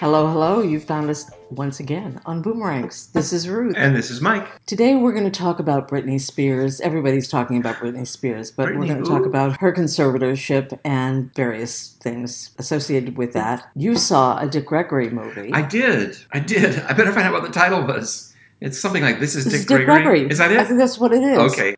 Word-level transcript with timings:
Hello, 0.00 0.28
hello. 0.28 0.60
You 0.62 0.78
found 0.78 1.10
us 1.10 1.28
once 1.50 1.80
again 1.80 2.20
on 2.24 2.40
Boomerangs. 2.40 3.08
This 3.08 3.32
is 3.32 3.48
Ruth. 3.48 3.74
And 3.76 3.96
this 3.96 4.12
is 4.12 4.20
Mike. 4.20 4.64
Today 4.64 4.94
we're 4.94 5.10
going 5.12 5.28
to 5.28 5.36
talk 5.36 5.58
about 5.58 5.88
Britney 5.88 6.20
Spears. 6.20 6.80
Everybody's 6.80 7.26
talking 7.26 7.56
about 7.58 7.76
Britney 7.76 8.06
Spears, 8.06 8.52
but 8.52 8.66
we're 8.68 8.86
going 8.86 8.88
to 8.88 8.94
who? 8.98 9.04
talk 9.06 9.26
about 9.26 9.58
her 9.60 9.72
conservatorship 9.72 10.78
and 10.84 11.34
various 11.34 11.96
things 12.00 12.52
associated 12.58 13.16
with 13.16 13.32
that. 13.32 13.68
You 13.74 13.96
saw 13.96 14.38
a 14.38 14.46
Dick 14.46 14.66
Gregory 14.66 15.10
movie. 15.10 15.52
I 15.52 15.62
did. 15.62 16.16
I 16.30 16.38
did. 16.38 16.78
I 16.82 16.92
better 16.92 17.12
find 17.12 17.26
out 17.26 17.32
what 17.32 17.42
the 17.42 17.50
title 17.50 17.82
was. 17.84 18.32
It's 18.60 18.78
something 18.78 19.02
like 19.02 19.18
This 19.18 19.34
is 19.34 19.46
This 19.46 19.52
Dick 19.52 19.60
is 19.62 19.66
Dick 19.66 19.84
Gregory. 19.84 20.04
Gregory. 20.04 20.30
Is 20.30 20.38
that 20.38 20.52
I 20.52 20.62
it? 20.62 20.66
think 20.68 20.78
that's 20.78 20.98
what 21.00 21.12
it 21.12 21.24
is. 21.24 21.52
Okay. 21.52 21.74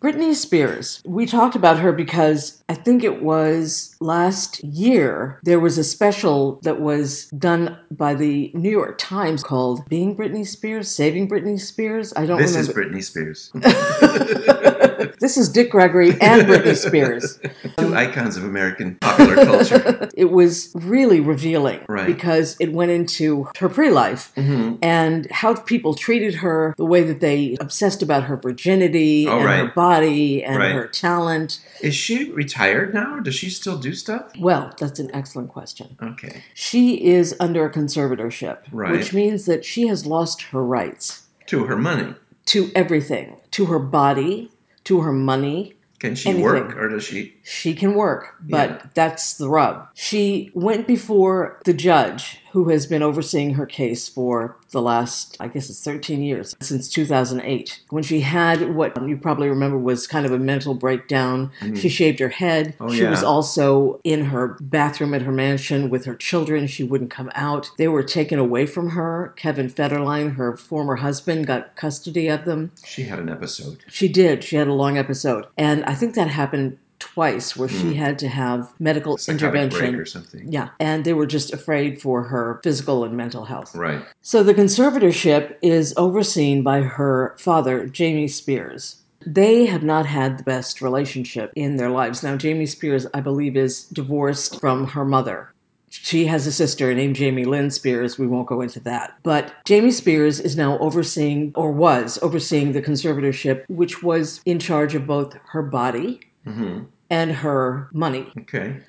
Britney 0.00 0.34
Spears. 0.34 1.02
We 1.04 1.26
talked 1.26 1.56
about 1.56 1.78
her 1.80 1.92
because 1.92 2.62
I 2.68 2.74
think 2.74 3.02
it 3.02 3.22
was 3.22 3.96
last 4.00 4.62
year 4.62 5.40
there 5.42 5.60
was 5.60 5.78
a 5.78 5.84
special 5.84 6.60
that 6.62 6.80
was 6.80 7.26
done 7.30 7.78
by 7.90 8.14
the 8.14 8.50
New 8.54 8.70
York 8.70 8.98
Times 8.98 9.42
called 9.42 9.88
Being 9.88 10.16
Britney 10.16 10.46
Spears, 10.46 10.88
Saving 10.88 11.28
Britney 11.28 11.58
Spears. 11.58 12.12
I 12.14 12.26
don't 12.26 12.38
know. 12.38 12.46
This 12.46 12.56
is 12.56 12.68
remember. 12.68 12.96
Britney 12.96 13.04
Spears. 13.04 13.50
this 15.28 15.36
is 15.36 15.50
Dick 15.50 15.70
Gregory 15.70 16.12
and 16.22 16.46
Britney 16.48 16.74
Spears. 16.74 17.38
Two 17.78 17.94
icons 17.94 18.38
of 18.38 18.44
American 18.44 18.94
popular 19.02 19.34
culture. 19.44 20.08
It 20.16 20.30
was 20.32 20.72
really 20.74 21.20
revealing 21.20 21.80
Right. 21.86 22.06
because 22.06 22.56
it 22.58 22.72
went 22.72 22.90
into 22.92 23.46
her 23.58 23.68
pre 23.68 23.90
life 23.90 24.32
hmm 24.36 24.76
and 24.80 25.30
how 25.30 25.54
people 25.54 25.92
treated 25.94 26.36
her, 26.36 26.74
the 26.78 26.86
way 26.86 27.02
that 27.02 27.20
they 27.20 27.58
obsessed 27.60 28.02
about 28.02 28.22
her 28.24 28.36
virginity 28.38 29.28
Oh, 29.28 29.36
and 29.36 29.44
right. 29.44 29.58
her 29.66 29.72
body 29.74 30.42
and 30.42 30.56
Right. 30.56 30.72
her 30.72 30.86
talent. 30.88 31.60
Is 31.82 31.94
she 31.94 32.32
retired 32.32 32.94
now? 32.94 33.20
Does 33.20 33.34
she 33.34 33.50
still 33.50 33.76
do 33.76 33.92
stuff? 33.94 34.32
Well, 34.40 34.72
that's 34.80 34.98
an 34.98 35.10
excellent 35.12 35.50
question. 35.50 35.98
Okay. 36.02 36.42
She 36.54 37.04
is 37.04 37.36
under 37.38 37.66
a 37.66 37.70
conservatorship, 37.70 38.58
Right. 38.72 38.92
which 38.92 39.12
means 39.12 39.44
that 39.44 39.62
she 39.66 39.88
has 39.88 40.06
lost 40.06 40.40
her 40.52 40.64
rights 40.64 41.24
To 41.48 41.64
her 41.66 41.76
money. 41.76 42.14
to 42.46 42.70
everything 42.74 43.36
to 43.50 43.66
her 43.66 43.78
body, 43.78 44.50
to 44.88 45.00
her 45.00 45.12
money. 45.12 45.74
Can 46.00 46.14
she 46.14 46.28
Anything. 46.28 46.44
work 46.44 46.76
or 46.76 46.88
does 46.88 47.02
she? 47.04 47.34
She 47.42 47.74
can 47.74 47.94
work, 47.94 48.36
but 48.40 48.70
Yeah. 48.70 48.86
that's 48.94 49.34
the 49.34 49.48
rub. 49.48 49.88
She 49.94 50.50
went 50.54 50.86
before 50.86 51.60
the 51.64 51.74
judge 51.74 52.38
who 52.52 52.68
has 52.70 52.86
been 52.86 53.02
overseeing 53.02 53.54
her 53.54 53.66
case 53.66 54.08
for 54.08 54.56
the 54.70 54.82
last, 54.82 55.36
I 55.40 55.48
guess 55.48 55.70
it's 55.70 55.82
13 55.82 56.22
years, 56.22 56.56
since 56.60 56.88
2008. 56.88 57.80
When 57.90 58.02
she 58.02 58.20
had 58.20 58.74
what 58.74 59.00
you 59.06 59.16
probably 59.16 59.48
remember 59.48 59.78
was 59.78 60.06
kind 60.06 60.26
of 60.26 60.32
a 60.32 60.38
mental 60.38 60.74
breakdown, 60.74 61.50
she 61.60 61.66
mm-hmm. 61.66 61.88
shaved 61.88 62.18
her 62.20 62.28
head. 62.28 62.74
Oh, 62.80 62.92
she 62.92 63.02
yeah. 63.02 63.10
was 63.10 63.22
also 63.22 64.00
in 64.04 64.26
her 64.26 64.56
bathroom 64.60 65.14
at 65.14 65.22
her 65.22 65.32
mansion 65.32 65.90
with 65.90 66.04
her 66.04 66.14
children. 66.14 66.66
She 66.66 66.84
wouldn't 66.84 67.10
come 67.10 67.30
out. 67.34 67.70
They 67.78 67.88
were 67.88 68.02
taken 68.02 68.38
away 68.38 68.66
from 68.66 68.90
her. 68.90 69.34
Kevin 69.36 69.68
Federline, 69.68 70.36
her 70.36 70.56
former 70.56 70.96
husband, 70.96 71.46
got 71.46 71.76
custody 71.76 72.28
of 72.28 72.44
them. 72.44 72.72
She 72.84 73.04
had 73.04 73.18
an 73.18 73.28
episode. 73.28 73.84
She 73.88 74.08
did. 74.08 74.42
She 74.44 74.56
had 74.56 74.68
a 74.68 74.74
long 74.74 74.98
episode. 74.98 75.46
And 75.56 75.84
I 75.84 75.94
think 75.94 76.14
that 76.14 76.28
happened 76.28 76.78
twice 76.98 77.56
where 77.56 77.68
she 77.68 77.94
had 77.94 78.18
to 78.20 78.28
have 78.28 78.72
medical 78.78 79.12
Hmm. 79.14 79.18
Psychotic 79.20 79.60
intervention. 79.62 79.94
or 80.00 80.04
something. 80.04 80.52
Yeah. 80.52 80.68
And 80.80 81.04
they 81.04 81.12
were 81.12 81.26
just 81.26 81.52
afraid 81.52 82.00
for 82.00 82.24
her 82.24 82.60
physical 82.62 83.04
and 83.04 83.16
mental 83.16 83.44
health. 83.46 83.74
Right. 83.74 84.02
So 84.20 84.42
the 84.42 84.54
conservatorship 84.54 85.56
is 85.62 85.94
overseen 85.96 86.62
by 86.62 86.80
her 86.82 87.34
father, 87.38 87.86
Jamie 87.86 88.28
Spears. 88.28 88.96
They 89.26 89.66
have 89.66 89.82
not 89.82 90.06
had 90.06 90.38
the 90.38 90.44
best 90.44 90.80
relationship 90.80 91.52
in 91.54 91.76
their 91.76 91.90
lives. 91.90 92.22
Now, 92.22 92.36
Jamie 92.36 92.66
Spears, 92.66 93.06
I 93.12 93.20
believe, 93.20 93.56
is 93.56 93.84
divorced 93.84 94.58
from 94.60 94.88
her 94.88 95.04
mother. 95.04 95.52
She 95.90 96.26
has 96.26 96.46
a 96.46 96.52
sister 96.52 96.94
named 96.94 97.16
Jamie 97.16 97.44
Lynn 97.46 97.70
Spears. 97.70 98.18
We 98.18 98.26
won't 98.26 98.46
go 98.46 98.60
into 98.60 98.78
that. 98.80 99.14
But 99.22 99.52
Jamie 99.64 99.90
Spears 99.90 100.38
is 100.38 100.56
now 100.56 100.78
overseeing, 100.78 101.52
or 101.54 101.72
was 101.72 102.18
overseeing, 102.22 102.72
the 102.72 102.82
conservatorship, 102.82 103.64
which 103.68 104.02
was 104.02 104.40
in 104.44 104.58
charge 104.58 104.94
of 104.94 105.06
both 105.06 105.36
her 105.52 105.62
body 105.62 106.20
hmm 106.48 106.78
and 107.10 107.32
her 107.32 107.88
money. 107.92 108.30
Okay. 108.40 108.80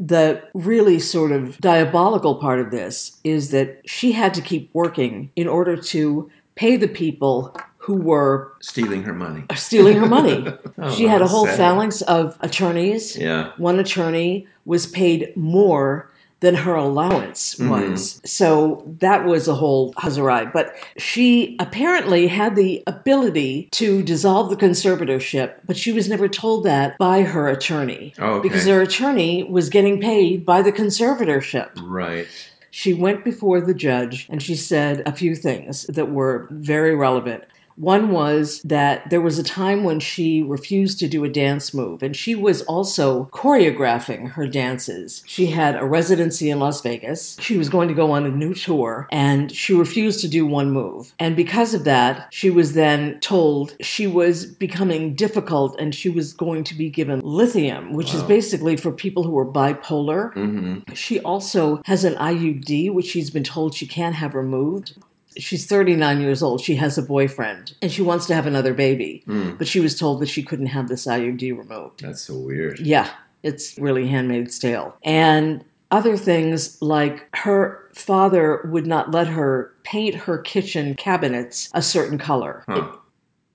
The 0.00 0.42
really 0.52 0.98
sort 0.98 1.30
of 1.30 1.58
diabolical 1.60 2.34
part 2.34 2.58
of 2.58 2.72
this 2.72 3.18
is 3.22 3.52
that 3.52 3.80
she 3.88 4.12
had 4.12 4.34
to 4.34 4.40
keep 4.40 4.68
working 4.74 5.30
in 5.36 5.46
order 5.46 5.76
to 5.76 6.28
pay 6.56 6.76
the 6.76 6.88
people 6.88 7.56
who 7.78 7.94
were 7.94 8.52
Stealing 8.60 9.04
her 9.04 9.12
money. 9.12 9.44
stealing 9.54 9.96
her 9.96 10.06
money. 10.08 10.46
Oh, 10.78 10.92
she 10.92 11.04
had 11.04 11.22
a 11.22 11.28
whole 11.28 11.46
sad. 11.46 11.56
phalanx 11.56 12.02
of 12.02 12.36
attorneys. 12.40 13.16
Yeah. 13.16 13.52
One 13.58 13.78
attorney 13.78 14.48
was 14.64 14.86
paid 14.86 15.32
more 15.36 16.10
than 16.42 16.54
her 16.56 16.74
allowance 16.74 17.54
Mhm. 17.54 17.70
was. 17.70 18.20
So 18.24 18.82
that 19.00 19.24
was 19.24 19.48
a 19.48 19.54
whole 19.54 19.94
huzzah 19.96 20.50
But 20.52 20.74
she 20.98 21.56
apparently 21.58 22.26
had 22.26 22.54
the 22.56 22.82
ability 22.86 23.68
to 23.72 24.02
dissolve 24.02 24.50
the 24.50 24.56
conservatorship, 24.56 25.52
but 25.66 25.76
she 25.76 25.92
was 25.92 26.08
never 26.08 26.28
told 26.28 26.64
that 26.64 26.98
by 26.98 27.22
her 27.22 27.48
attorney. 27.48 28.12
Oh, 28.18 28.34
okay. 28.34 28.48
Because 28.48 28.66
her 28.66 28.82
attorney 28.82 29.44
was 29.44 29.70
getting 29.70 30.00
paid 30.00 30.44
by 30.44 30.60
the 30.60 30.72
conservatorship. 30.72 31.70
Right. 31.82 32.26
She 32.70 32.92
went 32.92 33.24
before 33.24 33.60
the 33.60 33.74
judge 33.74 34.26
and 34.30 34.42
she 34.42 34.54
said 34.54 35.02
a 35.06 35.12
few 35.12 35.34
things 35.36 35.84
that 35.88 36.10
were 36.10 36.48
very 36.50 36.94
relevant. 36.94 37.44
One 37.76 38.10
was 38.10 38.60
that 38.62 39.08
there 39.10 39.20
was 39.20 39.38
a 39.38 39.42
time 39.42 39.84
when 39.84 40.00
she 40.00 40.42
refused 40.42 40.98
to 41.00 41.08
do 41.08 41.24
a 41.24 41.28
dance 41.28 41.72
move, 41.74 42.02
and 42.02 42.14
she 42.14 42.34
was 42.34 42.62
also 42.62 43.26
choreographing 43.32 44.32
her 44.32 44.46
dances. 44.46 45.22
She 45.26 45.46
had 45.46 45.76
a 45.76 45.84
residency 45.84 46.50
in 46.50 46.58
Las 46.60 46.80
Vegas. 46.80 47.36
She 47.40 47.56
was 47.56 47.68
going 47.68 47.88
to 47.88 47.94
go 47.94 48.12
on 48.12 48.26
a 48.26 48.30
new 48.30 48.54
tour, 48.54 49.06
and 49.10 49.50
she 49.52 49.74
refused 49.74 50.20
to 50.20 50.28
do 50.28 50.46
one 50.46 50.70
move. 50.70 51.12
And 51.18 51.36
because 51.36 51.74
of 51.74 51.84
that, 51.84 52.28
she 52.30 52.50
was 52.50 52.74
then 52.74 53.20
told 53.20 53.76
she 53.80 54.06
was 54.06 54.46
becoming 54.46 55.14
difficult 55.14 55.78
and 55.78 55.94
she 55.94 56.08
was 56.08 56.32
going 56.32 56.64
to 56.64 56.74
be 56.74 56.90
given 56.90 57.20
lithium, 57.20 57.92
which 57.92 58.14
is 58.14 58.22
basically 58.22 58.76
for 58.76 58.92
people 58.92 59.22
who 59.22 59.36
are 59.38 59.46
bipolar. 59.46 60.32
hmm 60.34 60.80
She 60.94 61.20
also 61.20 61.82
has 61.86 62.04
an 62.04 62.14
IUD, 62.14 62.92
which 62.92 63.06
she's 63.06 63.30
been 63.30 63.44
told 63.44 63.74
she 63.74 63.86
can't 63.86 64.14
have 64.16 64.34
removed. 64.34 64.96
She's 65.38 65.66
39 65.66 66.20
years 66.20 66.42
old. 66.42 66.60
She 66.60 66.76
has 66.76 66.98
a 66.98 67.02
boyfriend 67.02 67.74
and 67.82 67.90
she 67.90 68.02
wants 68.02 68.26
to 68.26 68.34
have 68.34 68.46
another 68.46 68.74
baby, 68.74 69.22
Mm. 69.26 69.58
but 69.58 69.66
she 69.68 69.80
was 69.80 69.98
told 69.98 70.20
that 70.20 70.28
she 70.28 70.42
couldn't 70.42 70.66
have 70.66 70.88
this 70.88 71.06
IUD 71.06 71.52
removed. 71.56 72.02
That's 72.02 72.22
so 72.22 72.36
weird. 72.36 72.80
Yeah, 72.80 73.08
it's 73.42 73.78
really 73.78 74.08
handmaid's 74.08 74.58
tale. 74.58 74.96
And 75.02 75.64
other 75.90 76.16
things 76.16 76.80
like 76.80 77.28
her 77.36 77.88
father 77.94 78.62
would 78.72 78.86
not 78.86 79.10
let 79.10 79.26
her 79.28 79.72
paint 79.84 80.14
her 80.14 80.38
kitchen 80.38 80.94
cabinets 80.94 81.68
a 81.74 81.82
certain 81.82 82.16
color. 82.18 82.64
Huh. 82.68 82.92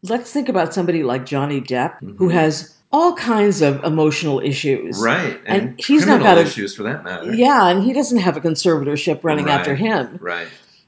Let's 0.03 0.31
think 0.31 0.47
about 0.47 0.73
somebody 0.73 1.01
like 1.03 1.25
Johnny 1.25 1.59
Depp, 1.59 1.95
who 2.17 2.29
Mhm. 2.29 2.33
has 2.33 2.75
all 2.91 3.15
kinds 3.15 3.61
of 3.61 3.83
emotional 3.83 4.39
issues. 4.39 4.97
Right. 5.01 5.39
And 5.45 5.61
And, 5.69 5.81
he's 5.83 6.05
not 6.05 6.21
got 6.21 6.37
a- 6.37 6.41
issues 6.41 6.75
for 6.75 6.83
that 6.83 7.03
matter. 7.03 7.33
Yeah, 7.33 7.67
and 7.67 7.83
he 7.83 7.91
doesn't 7.91 8.19
have 8.19 8.37
a 8.37 8.39
conservatorship 8.41 9.21
running 9.23 9.45
Right. 9.45 9.59
after 9.59 9.75
him. 9.75 10.19
Right. 10.21 10.47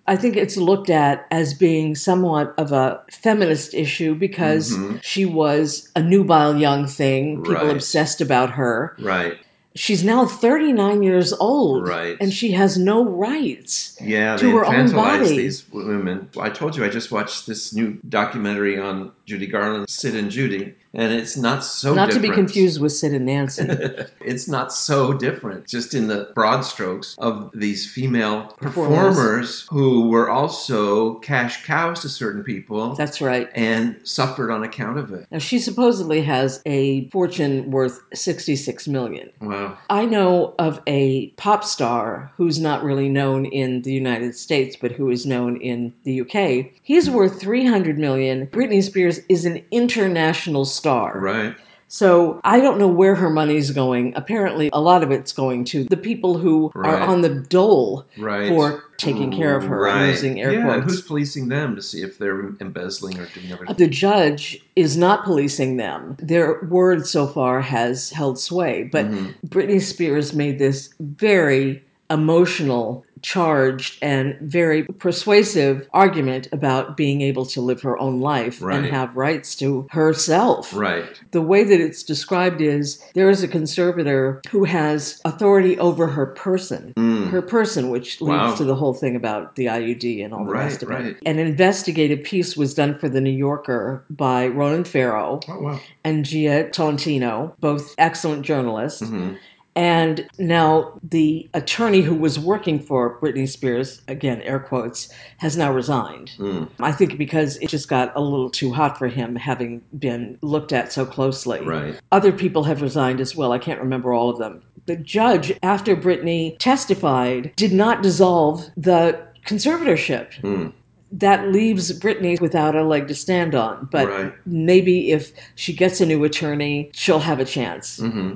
I 0.10 0.16
think 0.16 0.36
it's 0.36 0.58
looked 0.58 0.90
at 0.90 1.28
as 1.30 1.54
being 1.54 1.94
somewhat 1.94 2.56
of 2.58 2.72
a 2.72 3.00
feminist 3.12 3.76
issue 3.76 4.16
because 4.16 4.72
Mhm. 4.76 5.00
she 5.04 5.24
was 5.24 5.88
a 5.96 6.02
nubile 6.02 6.58
young 6.58 6.88
thing. 6.88 7.44
People 7.44 7.54
Right. 7.68 7.70
obsessed 7.76 8.20
about 8.20 8.50
her. 8.54 8.96
Right. 9.00 9.38
She's 9.76 10.04
now 10.04 10.26
39 10.26 11.04
years 11.04 11.32
old. 11.40 11.88
Right. 11.88 12.18
And 12.20 12.34
she 12.34 12.54
has 12.54 12.76
no 12.76 13.06
rights. 13.06 13.96
Yeah, 14.04 14.36
to 14.38 14.50
her 14.58 14.66
own 14.66 14.92
body. 14.92 15.38
these 15.38 15.64
women. 15.72 16.30
I 16.40 16.50
told 16.50 16.76
you 16.76 16.84
I 16.84 16.90
just 16.90 17.12
watched 17.12 17.46
this 17.46 17.72
new 17.72 17.98
documentary 18.10 18.80
on 18.80 19.12
Judy 19.28 19.46
Garland, 19.46 19.88
Sid 19.88 20.16
and 20.16 20.32
Judy, 20.32 20.74
and 20.94 21.14
it's 21.14 21.38
not 21.38 21.64
so 21.64 21.94
Not 21.94 22.12
to 22.12 22.20
be 22.20 22.30
confused 22.30 22.82
with 22.82 22.92
Sid 22.92 23.14
and 23.14 23.26
Nancy. 23.26 23.64
it's 24.22 24.48
not 24.48 24.74
so 24.74 25.14
different, 25.14 25.68
just 25.68 25.94
in 25.94 26.08
the 26.08 26.32
broad 26.34 26.62
strokes 26.62 27.16
of 27.20 27.52
these 27.54 27.90
female 27.90 28.48
Performers. 28.58 29.16
performers 29.16 29.68
who 29.70 30.10
were 30.10 30.30
also 30.30 31.16
cash 31.20 31.66
cows 31.66 32.02
to 32.02 32.10
certain 32.10 32.44
people 32.44 32.96
That's 32.96 33.22
right. 33.22 33.50
and 33.54 34.00
suffered 34.04 34.52
on 34.52 34.64
account 34.64 34.98
of 34.98 35.14
it. 35.14 35.28
Now 35.32 35.40
she 35.40 35.60
supposedly 35.60 36.22
has 36.22 36.62
a 36.66 37.08
fortune 37.10 37.72
worth 37.72 38.02
66 38.14 38.88
million. 38.88 39.30
Wow. 39.42 39.78
I 39.90 40.06
know 40.06 40.56
of 40.58 40.82
a 40.88 41.28
pop 41.32 41.64
star 41.64 42.32
who's 42.38 42.60
not 42.60 42.84
really 42.84 43.10
known 43.10 43.46
in 43.46 43.84
the 43.84 43.92
United 43.94 44.36
States, 44.36 44.76
but 44.76 44.94
who 44.94 45.10
is 45.10 45.26
known 45.26 45.58
in 45.58 45.94
the 46.04 46.22
UK. 46.22 46.72
He's 46.82 47.10
worth 47.10 47.40
300 47.40 47.98
million. 47.98 48.48
Britney 48.48 48.84
Spears 48.84 49.20
is 49.30 49.46
an 49.46 49.64
international 49.72 50.66
star. 50.80 51.20
Right. 51.20 51.56
So 51.92 52.40
I 52.44 52.60
don't 52.60 52.78
know 52.78 52.88
where 52.88 53.16
her 53.16 53.32
money's 53.32 53.72
going. 53.72 54.14
Apparently, 54.16 54.70
a 54.72 54.80
lot 54.80 55.02
of 55.02 55.10
it's 55.10 55.34
going 55.34 55.66
to 55.66 55.86
the 55.86 55.98
people 55.98 56.38
who 56.38 56.72
are 56.76 57.00
on 57.00 57.22
the 57.22 57.30
dole 57.30 58.06
Right. 58.16 58.48
for 58.48 58.84
taking 58.98 59.32
care 59.32 59.58
of 59.58 59.64
her. 59.64 59.82
Right. 59.86 60.10
using 60.10 60.40
air 60.40 60.52
yeah, 60.54 60.60
and 60.60 60.68
quotes. 60.82 60.86
who's 60.94 61.02
policing 61.02 61.48
them 61.50 61.76
to 61.76 61.82
see 61.82 62.04
if 62.04 62.20
they're 62.20 62.54
embezzling 62.62 63.18
or 63.20 63.26
doing 63.34 63.52
other 63.52 63.74
The 63.74 63.88
judge 63.88 64.64
is 64.76 64.96
not 64.98 65.24
policing 65.24 65.78
them. 65.78 66.16
Their 66.20 66.62
word 66.70 67.08
so 67.08 67.26
far 67.26 67.62
has 67.62 68.12
held 68.12 68.38
sway, 68.38 68.84
but 68.92 69.10
Mhm. 69.10 69.34
Britney 69.48 69.82
Spears 69.82 70.32
made 70.32 70.60
this 70.60 70.94
very 71.00 71.82
emotional 72.12 73.04
charged 73.22 73.98
and 74.02 74.38
very 74.42 74.84
persuasive 74.84 75.88
argument 75.94 76.48
about 76.52 76.96
being 76.98 77.22
able 77.22 77.46
to 77.48 77.62
live 77.62 77.82
her 77.82 77.98
own 78.00 78.20
life 78.20 78.62
Right. 78.62 78.78
and 78.78 78.86
have 78.88 79.16
rights 79.16 79.56
to 79.58 79.88
herself. 79.92 80.76
Right. 80.76 81.06
The 81.32 81.42
way 81.42 81.64
that 81.64 81.80
it's 81.82 82.04
described 82.04 82.62
is 82.62 83.04
there 83.14 83.30
is 83.30 83.44
a 83.44 83.48
conservator 83.48 84.42
who 84.52 84.64
has 84.66 85.22
authority 85.26 85.78
over 85.80 86.08
her 86.08 86.26
person. 86.28 86.94
Mm. 86.98 87.30
Her 87.30 87.42
person, 87.42 87.90
which 87.90 88.22
leads 88.22 88.30
Wow. 88.52 88.56
to 88.56 88.64
the 88.64 88.76
whole 88.76 88.94
thing 88.94 89.16
about 89.16 89.56
the 89.56 89.68
IUD 89.70 90.22
and 90.24 90.34
all 90.34 90.46
the 90.46 90.52
Right, 90.52 90.64
rest 90.66 90.84
of 90.84 90.90
right. 90.90 91.06
it. 91.06 91.18
An 91.26 91.40
investigative 91.40 92.24
piece 92.24 92.56
was 92.58 92.74
done 92.74 92.96
for 92.98 93.10
the 93.10 93.22
New 93.22 93.30
Yorker 93.32 94.04
by 94.10 94.48
Ronan 94.48 94.84
Farrow 94.84 95.40
Oh, 95.48 95.60
wow. 95.60 95.80
and 96.04 96.26
Jia 96.26 96.72
Tolentino, 96.72 97.56
both 97.60 97.94
excellent 97.98 98.44
journalists. 98.44 99.02
hmm 99.08 99.34
And 99.80 100.28
now 100.38 101.00
the 101.02 101.50
attorney 101.54 102.02
who 102.02 102.14
was 102.14 102.38
working 102.38 102.82
for 102.82 103.18
Britney 103.22 103.48
Spears, 103.48 104.02
again, 104.10 104.42
air 104.42 104.60
quotes, 104.60 105.08
has 105.38 105.56
now 105.56 105.72
resigned. 105.72 106.32
Mm. 106.38 106.68
I 106.82 106.92
think 106.92 107.18
because 107.18 107.56
it 107.60 107.70
just 107.70 107.88
got 107.88 108.12
a 108.14 108.20
little 108.20 108.50
too 108.50 108.74
hot 108.74 108.98
for 108.98 109.08
him, 109.08 109.38
having 109.38 109.82
been 109.98 110.38
looked 110.42 110.74
at 110.74 110.92
so 110.92 111.06
closely. 111.06 111.62
Right. 111.62 111.98
Other 112.12 112.34
people 112.34 112.66
have 112.66 112.82
resigned 112.82 113.22
as 113.22 113.38
well. 113.38 113.54
I 113.54 113.58
can't 113.58 113.80
remember 113.80 114.12
all 114.12 114.30
of 114.30 114.38
them. 114.38 114.64
The 114.86 114.98
judge, 114.98 115.58
after 115.64 115.96
Britney 115.96 116.58
testified, 116.60 117.54
did 117.56 117.72
not 117.72 118.04
dissolve 118.04 118.70
the 118.76 119.18
conservatorship. 119.46 120.34
Mm. 120.42 120.74
That 121.12 121.48
leaves 121.50 121.98
Britney 122.00 122.40
without 122.40 122.76
a 122.76 122.84
leg 122.84 123.08
to 123.08 123.16
stand 123.16 123.56
on. 123.56 123.88
But 123.92 124.08
Right. 124.08 124.34
maybe 124.46 125.12
if 125.12 125.32
she 125.56 125.74
gets 125.74 126.00
a 126.02 126.06
new 126.06 126.24
attorney, 126.24 126.92
she'll 126.94 127.20
have 127.20 127.40
a 127.40 127.46
chance. 127.46 127.98
hmm 128.00 128.34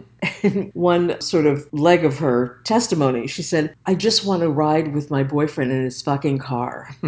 One 0.74 1.20
sort 1.22 1.46
of 1.46 1.68
leg 1.74 2.06
of 2.06 2.20
her 2.20 2.60
testimony, 2.64 3.28
she 3.28 3.44
said, 3.44 3.76
I 3.86 3.94
just 3.94 4.26
want 4.26 4.42
to 4.42 4.50
ride 4.50 4.94
with 4.94 5.12
my 5.12 5.22
boyfriend 5.24 5.72
in 5.72 5.84
his 5.84 6.02
fucking 6.02 6.38
car. 6.40 6.90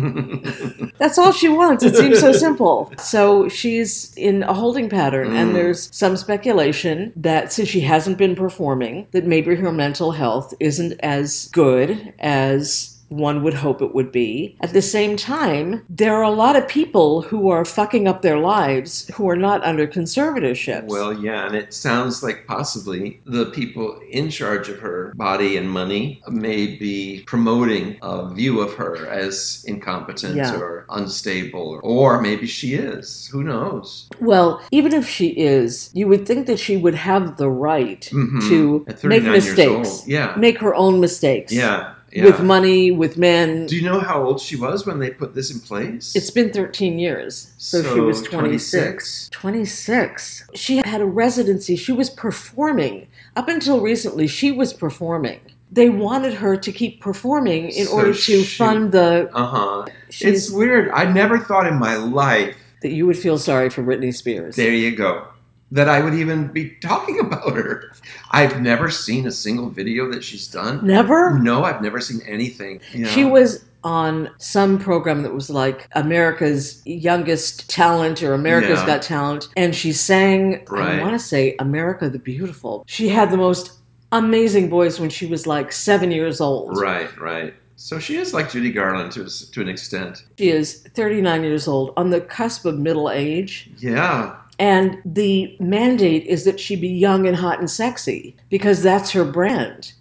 That's 0.98 1.18
all 1.18 1.32
she 1.32 1.50
wants. 1.50 1.84
It 1.84 1.96
seems 1.96 2.20
so 2.20 2.32
simple. 2.32 2.92
So 3.00 3.48
she's 3.50 4.14
in 4.18 4.44
a 4.44 4.54
holding 4.54 4.90
pattern, 4.90 5.30
Mm. 5.30 5.36
and 5.36 5.56
there's 5.56 5.90
some 5.96 6.18
speculation 6.18 7.12
that 7.16 7.52
since 7.54 7.70
she 7.70 7.82
hasn't 7.82 8.18
been 8.18 8.36
performing, 8.36 9.08
that 9.12 9.26
maybe 9.26 9.56
her 9.56 9.72
mental 9.72 10.12
health 10.12 10.54
isn't 10.60 10.94
as 11.02 11.50
good 11.54 12.14
as 12.20 12.95
one 13.16 13.44
would 13.44 13.54
hope 13.56 13.82
it 13.82 13.94
would 13.96 14.12
be. 14.12 14.58
At 14.62 14.74
the 14.74 14.82
same 14.82 15.18
time, 15.18 15.84
there 15.90 16.16
are 16.16 16.24
a 16.24 16.30
lot 16.30 16.56
of 16.56 16.68
people 16.68 17.22
who 17.22 17.50
are 17.50 17.66
fucking 17.66 18.08
up 18.08 18.22
their 18.22 18.38
lives 18.38 19.10
who 19.16 19.30
are 19.30 19.36
not 19.36 19.64
under 19.64 19.88
conservatorship. 19.88 20.86
Well, 20.86 21.14
yeah, 21.14 21.46
and 21.48 21.56
it 21.56 21.74
sounds 21.74 22.24
like 22.24 22.46
possibly 22.48 23.22
the 23.26 23.46
people 23.48 24.00
in 24.10 24.30
charge 24.30 24.70
of 24.70 24.80
her 24.80 25.14
body 25.16 25.58
and 25.58 25.70
money 25.70 26.22
may 26.28 26.68
be 26.68 27.24
promoting 27.26 27.98
a 28.02 28.34
view 28.34 28.60
of 28.60 28.74
her 28.76 29.08
as 29.08 29.64
incompetent 29.68 30.36
Yeah. 30.36 30.56
or 30.58 30.86
unstable, 30.90 31.80
or 31.84 32.22
maybe 32.22 32.48
she 32.48 32.74
is. 32.76 33.30
Who 33.32 33.44
knows? 33.44 34.08
Well, 34.20 34.62
even 34.72 34.94
if 34.94 35.08
she 35.08 35.28
is, 35.30 35.90
you 35.94 36.08
would 36.08 36.26
think 36.28 36.48
that 36.48 36.60
she 36.60 36.78
would 36.78 36.96
have 36.96 37.38
the 37.38 37.50
right 37.50 38.10
Mhm. 38.12 38.48
to 38.50 38.84
make 38.88 38.98
39 38.98 39.24
years 39.32 39.46
mistakes, 39.48 40.00
old. 40.02 40.08
Yeah. 40.08 40.34
make 40.38 40.60
her 40.60 40.76
own 40.76 41.00
mistakes. 41.00 41.52
Yeah. 41.52 41.94
Yeah. 42.16 42.26
With 42.26 42.40
money, 42.42 42.92
with 42.92 43.18
men. 43.18 43.66
Do 43.66 43.76
you 43.76 43.82
know 43.82 44.00
how 44.00 44.24
old 44.24 44.40
she 44.40 44.56
was 44.56 44.86
when 44.86 45.00
they 45.00 45.10
put 45.10 45.36
this 45.36 45.52
in 45.52 45.60
place? 45.60 46.16
It's 46.16 46.32
been 46.32 46.52
13 46.54 46.98
years. 46.98 47.54
So, 47.58 47.84
she 47.94 48.00
was 48.00 48.22
26. 48.22 49.30
26. 49.34 50.48
She 50.56 50.78
had 50.78 51.02
a 51.02 51.06
residency. 51.06 51.76
She 51.76 51.92
was 51.92 52.10
performing. 52.10 53.08
Up 53.36 53.50
until 53.50 53.82
recently, 53.82 54.28
she 54.28 54.52
was 54.52 54.72
performing. 54.74 55.42
They 55.72 55.90
wanted 55.90 56.36
her 56.36 56.56
to 56.56 56.72
keep 56.72 57.02
performing 57.02 57.70
in 57.70 57.88
So 57.88 57.94
order 57.94 58.14
to 58.14 58.18
she- 58.18 58.44
fund 58.46 58.92
the. 58.94 59.30
Uh 59.34 59.46
huh. 59.48 59.86
It's 60.22 60.50
weird. 60.50 60.90
I 60.92 61.12
never 61.12 61.38
thought 61.38 61.68
in 61.68 61.78
my 61.78 61.96
life, 61.98 62.56
that 62.82 62.92
you 62.92 63.06
would 63.08 63.18
feel 63.18 63.38
sorry 63.38 63.70
for 63.70 63.84
Britney 63.84 64.14
Spears. 64.14 64.56
there 64.56 64.72
you 64.74 64.96
go, 64.96 65.28
that 65.76 65.90
I 65.90 66.02
would 66.02 66.14
even 66.14 66.48
be 66.48 66.70
talking 66.82 67.20
about 67.26 67.54
her. 67.56 67.92
I've 68.32 68.62
never 68.62 68.90
seen 68.90 69.28
a 69.28 69.32
single 69.32 69.70
video 69.70 70.10
that 70.12 70.24
she's 70.24 70.48
done. 70.48 70.86
Never? 70.86 71.38
No, 71.38 71.64
I've 71.64 71.82
never 71.82 72.00
seen 72.00 72.22
anything. 72.26 72.80
you 72.94 73.06
She 73.06 73.26
was 73.26 73.66
on 73.84 74.32
some 74.40 74.80
program 74.80 75.22
that 75.22 75.34
was 75.34 75.50
like 75.50 75.88
America's 75.92 76.82
Youngest 76.86 77.70
Talent 77.70 78.24
or 78.24 78.34
America's 78.34 78.80
Yeah. 78.80 78.86
Got 78.88 79.02
Talent, 79.04 79.50
and 79.56 79.76
she 79.76 79.94
sang, 79.94 80.66
I 80.72 81.02
want 81.02 81.14
to 81.14 81.20
say, 81.20 81.56
America 81.60 82.10
the 82.10 82.20
Beautiful. 82.20 82.84
She 82.88 83.10
had 83.10 83.30
the 83.30 83.38
most 83.38 83.74
amazing 84.12 84.70
voice 84.70 85.00
when 85.00 85.10
she 85.10 85.28
was 85.28 85.46
like 85.46 85.72
seven 85.72 86.10
years 86.10 86.42
old. 86.42 86.78
Right, 86.78 87.16
right. 87.20 87.54
So 87.76 88.00
she 88.00 88.16
is 88.16 88.34
like 88.34 88.50
Judy 88.50 88.72
Garland 88.72 89.12
to, 89.14 89.52
to 89.52 89.62
an 89.62 89.68
extent. 89.68 90.24
She 90.40 90.50
is 90.50 90.82
39 90.96 91.44
years 91.44 91.68
old, 91.68 91.94
on 91.98 92.10
the 92.10 92.22
cusp 92.22 92.66
of 92.66 92.80
middle 92.80 93.12
age. 93.12 93.70
Yeah. 93.78 94.38
And 94.58 95.02
the 95.06 95.56
mandate 95.60 96.26
is 96.26 96.46
that 96.46 96.60
she 96.60 96.76
be 96.76 96.88
young 96.88 97.28
and 97.28 97.36
hot 97.36 97.60
and 97.60 97.70
sexy 97.70 98.36
because 98.50 98.82
that's 98.82 99.12
her 99.12 99.26
brand. 99.26 99.94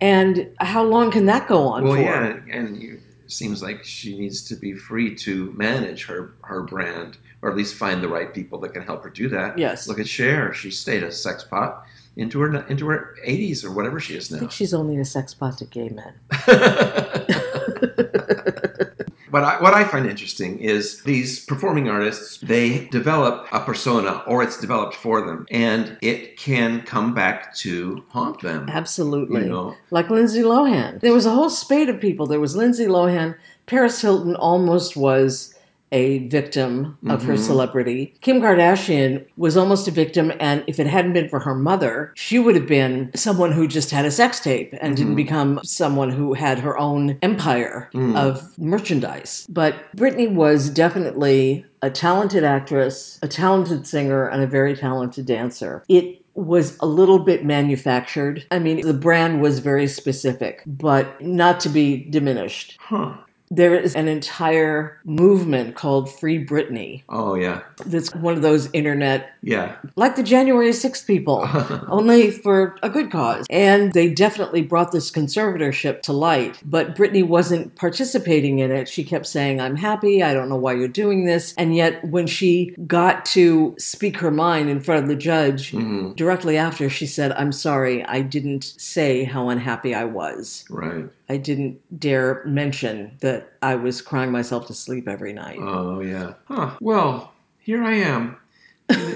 And 0.00 0.48
how 0.60 0.82
long 0.84 1.10
can 1.10 1.26
that 1.26 1.48
go 1.48 1.66
on 1.68 1.84
Well, 1.84 1.94
for? 1.94 2.00
yeah, 2.00 2.36
and 2.50 2.82
it 2.82 3.00
seems 3.26 3.62
like 3.62 3.84
she 3.84 4.16
needs 4.18 4.42
to 4.44 4.54
be 4.56 4.72
free 4.72 5.14
to 5.16 5.52
manage 5.56 6.04
her 6.06 6.34
her 6.42 6.62
brand, 6.62 7.18
or 7.42 7.50
at 7.50 7.56
least 7.56 7.74
find 7.74 8.02
the 8.02 8.08
right 8.08 8.32
people 8.32 8.58
that 8.60 8.72
can 8.72 8.82
help 8.82 9.02
her 9.02 9.10
do 9.10 9.28
that. 9.28 9.58
Yes. 9.58 9.88
Look 9.88 9.98
at 9.98 10.08
Cher; 10.08 10.54
she 10.54 10.70
stayed 10.70 11.02
a 11.02 11.10
sex 11.12 11.42
pot 11.44 11.84
into 12.16 12.40
her 12.40 12.64
into 12.68 12.86
her 12.88 13.16
80s 13.26 13.64
or 13.64 13.72
whatever 13.72 13.98
she 14.00 14.14
is 14.14 14.30
now. 14.30 14.36
I 14.36 14.40
think 14.40 14.52
she's 14.52 14.72
only 14.72 14.96
a 14.98 15.04
sex 15.04 15.34
pot 15.34 15.58
to 15.58 15.64
gay 15.64 15.88
men. 15.88 16.14
But 19.30 19.44
I, 19.44 19.62
what 19.62 19.74
I 19.74 19.84
find 19.84 20.06
interesting 20.06 20.58
is 20.58 21.02
these 21.02 21.44
performing 21.44 21.88
artists, 21.88 22.38
they 22.38 22.86
develop 22.88 23.46
a 23.52 23.60
persona 23.60 24.22
or 24.26 24.42
it's 24.42 24.60
developed 24.60 24.94
for 24.94 25.26
them 25.26 25.46
and 25.50 25.98
it 26.02 26.36
can 26.36 26.82
come 26.82 27.14
back 27.14 27.54
to 27.56 28.04
haunt 28.10 28.40
them. 28.40 28.68
Absolutely. 28.68 29.42
You 29.42 29.48
know? 29.48 29.76
Like 29.90 30.10
Lindsay 30.10 30.42
Lohan. 30.42 31.00
There 31.00 31.12
was 31.12 31.26
a 31.26 31.30
whole 31.30 31.50
spate 31.50 31.88
of 31.88 32.00
people. 32.00 32.26
There 32.26 32.40
was 32.40 32.56
Lindsay 32.56 32.86
Lohan. 32.86 33.36
Paris 33.66 34.00
Hilton 34.00 34.34
almost 34.36 34.96
was 34.96 35.54
a 35.92 36.18
victim 36.28 36.98
of 37.08 37.24
her 37.24 37.34
Mhm. 37.34 37.38
celebrity. 37.38 38.14
Kim 38.20 38.40
Kardashian 38.40 39.24
was 39.36 39.56
almost 39.56 39.88
a 39.88 39.90
victim, 39.90 40.32
and 40.40 40.62
if 40.66 40.78
it 40.78 40.86
hadn't 40.86 41.12
been 41.14 41.28
for 41.28 41.40
her 41.40 41.54
mother, 41.54 42.12
she 42.14 42.38
would 42.38 42.54
have 42.54 42.66
been 42.66 43.10
someone 43.14 43.52
who 43.52 43.66
just 43.66 43.90
had 43.90 44.04
a 44.04 44.10
sex 44.10 44.40
tape 44.40 44.74
and 44.80 44.96
didn't 44.96 45.12
Mhm. 45.12 45.16
become 45.16 45.60
someone 45.64 46.10
who 46.10 46.34
had 46.34 46.58
her 46.60 46.78
own 46.78 47.16
empire 47.22 47.88
Mm. 47.94 48.16
of 48.16 48.42
merchandise. 48.58 49.46
But 49.48 49.74
Britney 49.96 50.30
was 50.30 50.70
definitely 50.70 51.64
a 51.82 51.90
talented 51.90 52.44
actress, 52.44 53.18
a 53.22 53.28
talented 53.28 53.86
singer, 53.86 54.26
and 54.26 54.42
a 54.42 54.46
very 54.46 54.74
talented 54.76 55.26
dancer. 55.26 55.84
It 55.88 56.22
was 56.34 56.76
a 56.80 56.86
little 56.86 57.18
bit 57.18 57.44
manufactured. 57.44 58.44
I 58.50 58.58
mean, 58.60 58.86
the 58.86 58.94
brand 58.94 59.40
was 59.40 59.58
very 59.58 59.86
specific, 59.88 60.62
but 60.66 61.20
not 61.20 61.58
to 61.60 61.68
be 61.68 62.06
diminished. 62.10 62.76
Huh. 62.80 63.12
There 63.50 63.74
is 63.74 63.94
an 63.96 64.08
entire 64.08 65.00
movement 65.04 65.74
called 65.74 66.12
Free 66.12 66.44
Britney. 66.44 67.02
Oh, 67.08 67.34
yeah. 67.34 67.62
That's 67.86 68.14
one 68.14 68.34
of 68.34 68.42
those 68.42 68.68
internet, 68.72 69.30
Yeah. 69.42 69.76
like 69.96 70.16
the 70.16 70.22
January 70.22 70.70
6th 70.72 71.06
people 71.06 71.48
only 71.88 72.30
for 72.30 72.76
a 72.82 72.90
good 72.90 73.10
cause. 73.10 73.46
And 73.50 73.92
they 73.92 74.08
definitely 74.12 74.62
brought 74.62 74.92
this 74.92 75.10
conservatorship 75.10 76.02
to 76.02 76.12
light, 76.12 76.60
but 76.64 76.94
Britney 76.96 77.26
wasn't 77.26 77.74
participating 77.76 78.58
in 78.58 78.70
it. 78.70 78.88
She 78.88 79.04
kept 79.04 79.26
saying, 79.26 79.60
I'm 79.60 79.76
happy. 79.76 80.22
I 80.22 80.34
don't 80.34 80.48
know 80.48 80.56
why 80.56 80.74
you're 80.74 80.88
doing 80.88 81.24
this. 81.24 81.54
And 81.56 81.74
yet, 81.74 82.04
when 82.04 82.26
she 82.26 82.74
got 82.86 83.24
to 83.26 83.74
speak 83.78 84.18
her 84.18 84.30
mind 84.30 84.68
in 84.70 84.80
front 84.80 85.02
of 85.02 85.08
the 85.08 85.16
judge, 85.16 85.72
Mhm. 85.72 86.16
directly 86.16 86.56
after, 86.56 86.88
she 86.90 87.06
said, 87.06 87.32
I'm 87.32 87.52
sorry, 87.52 88.04
I 88.04 88.20
didn't 88.22 88.74
say 88.76 89.24
how 89.24 89.48
unhappy 89.48 89.94
I 89.94 90.04
was. 90.04 90.64
Right. 90.70 91.06
I 91.28 91.36
didn't 91.36 92.00
dare 92.00 92.42
mention 92.46 93.18
that 93.20 93.52
I 93.60 93.74
was 93.74 94.00
crying 94.00 94.32
myself 94.32 94.66
to 94.68 94.74
sleep 94.74 95.06
every 95.06 95.32
night. 95.32 95.58
Oh, 95.60 96.00
yeah. 96.00 96.34
Huh. 96.46 96.76
Well, 96.80 97.32
here 97.58 97.82
I 97.82 97.94
am, 97.94 98.36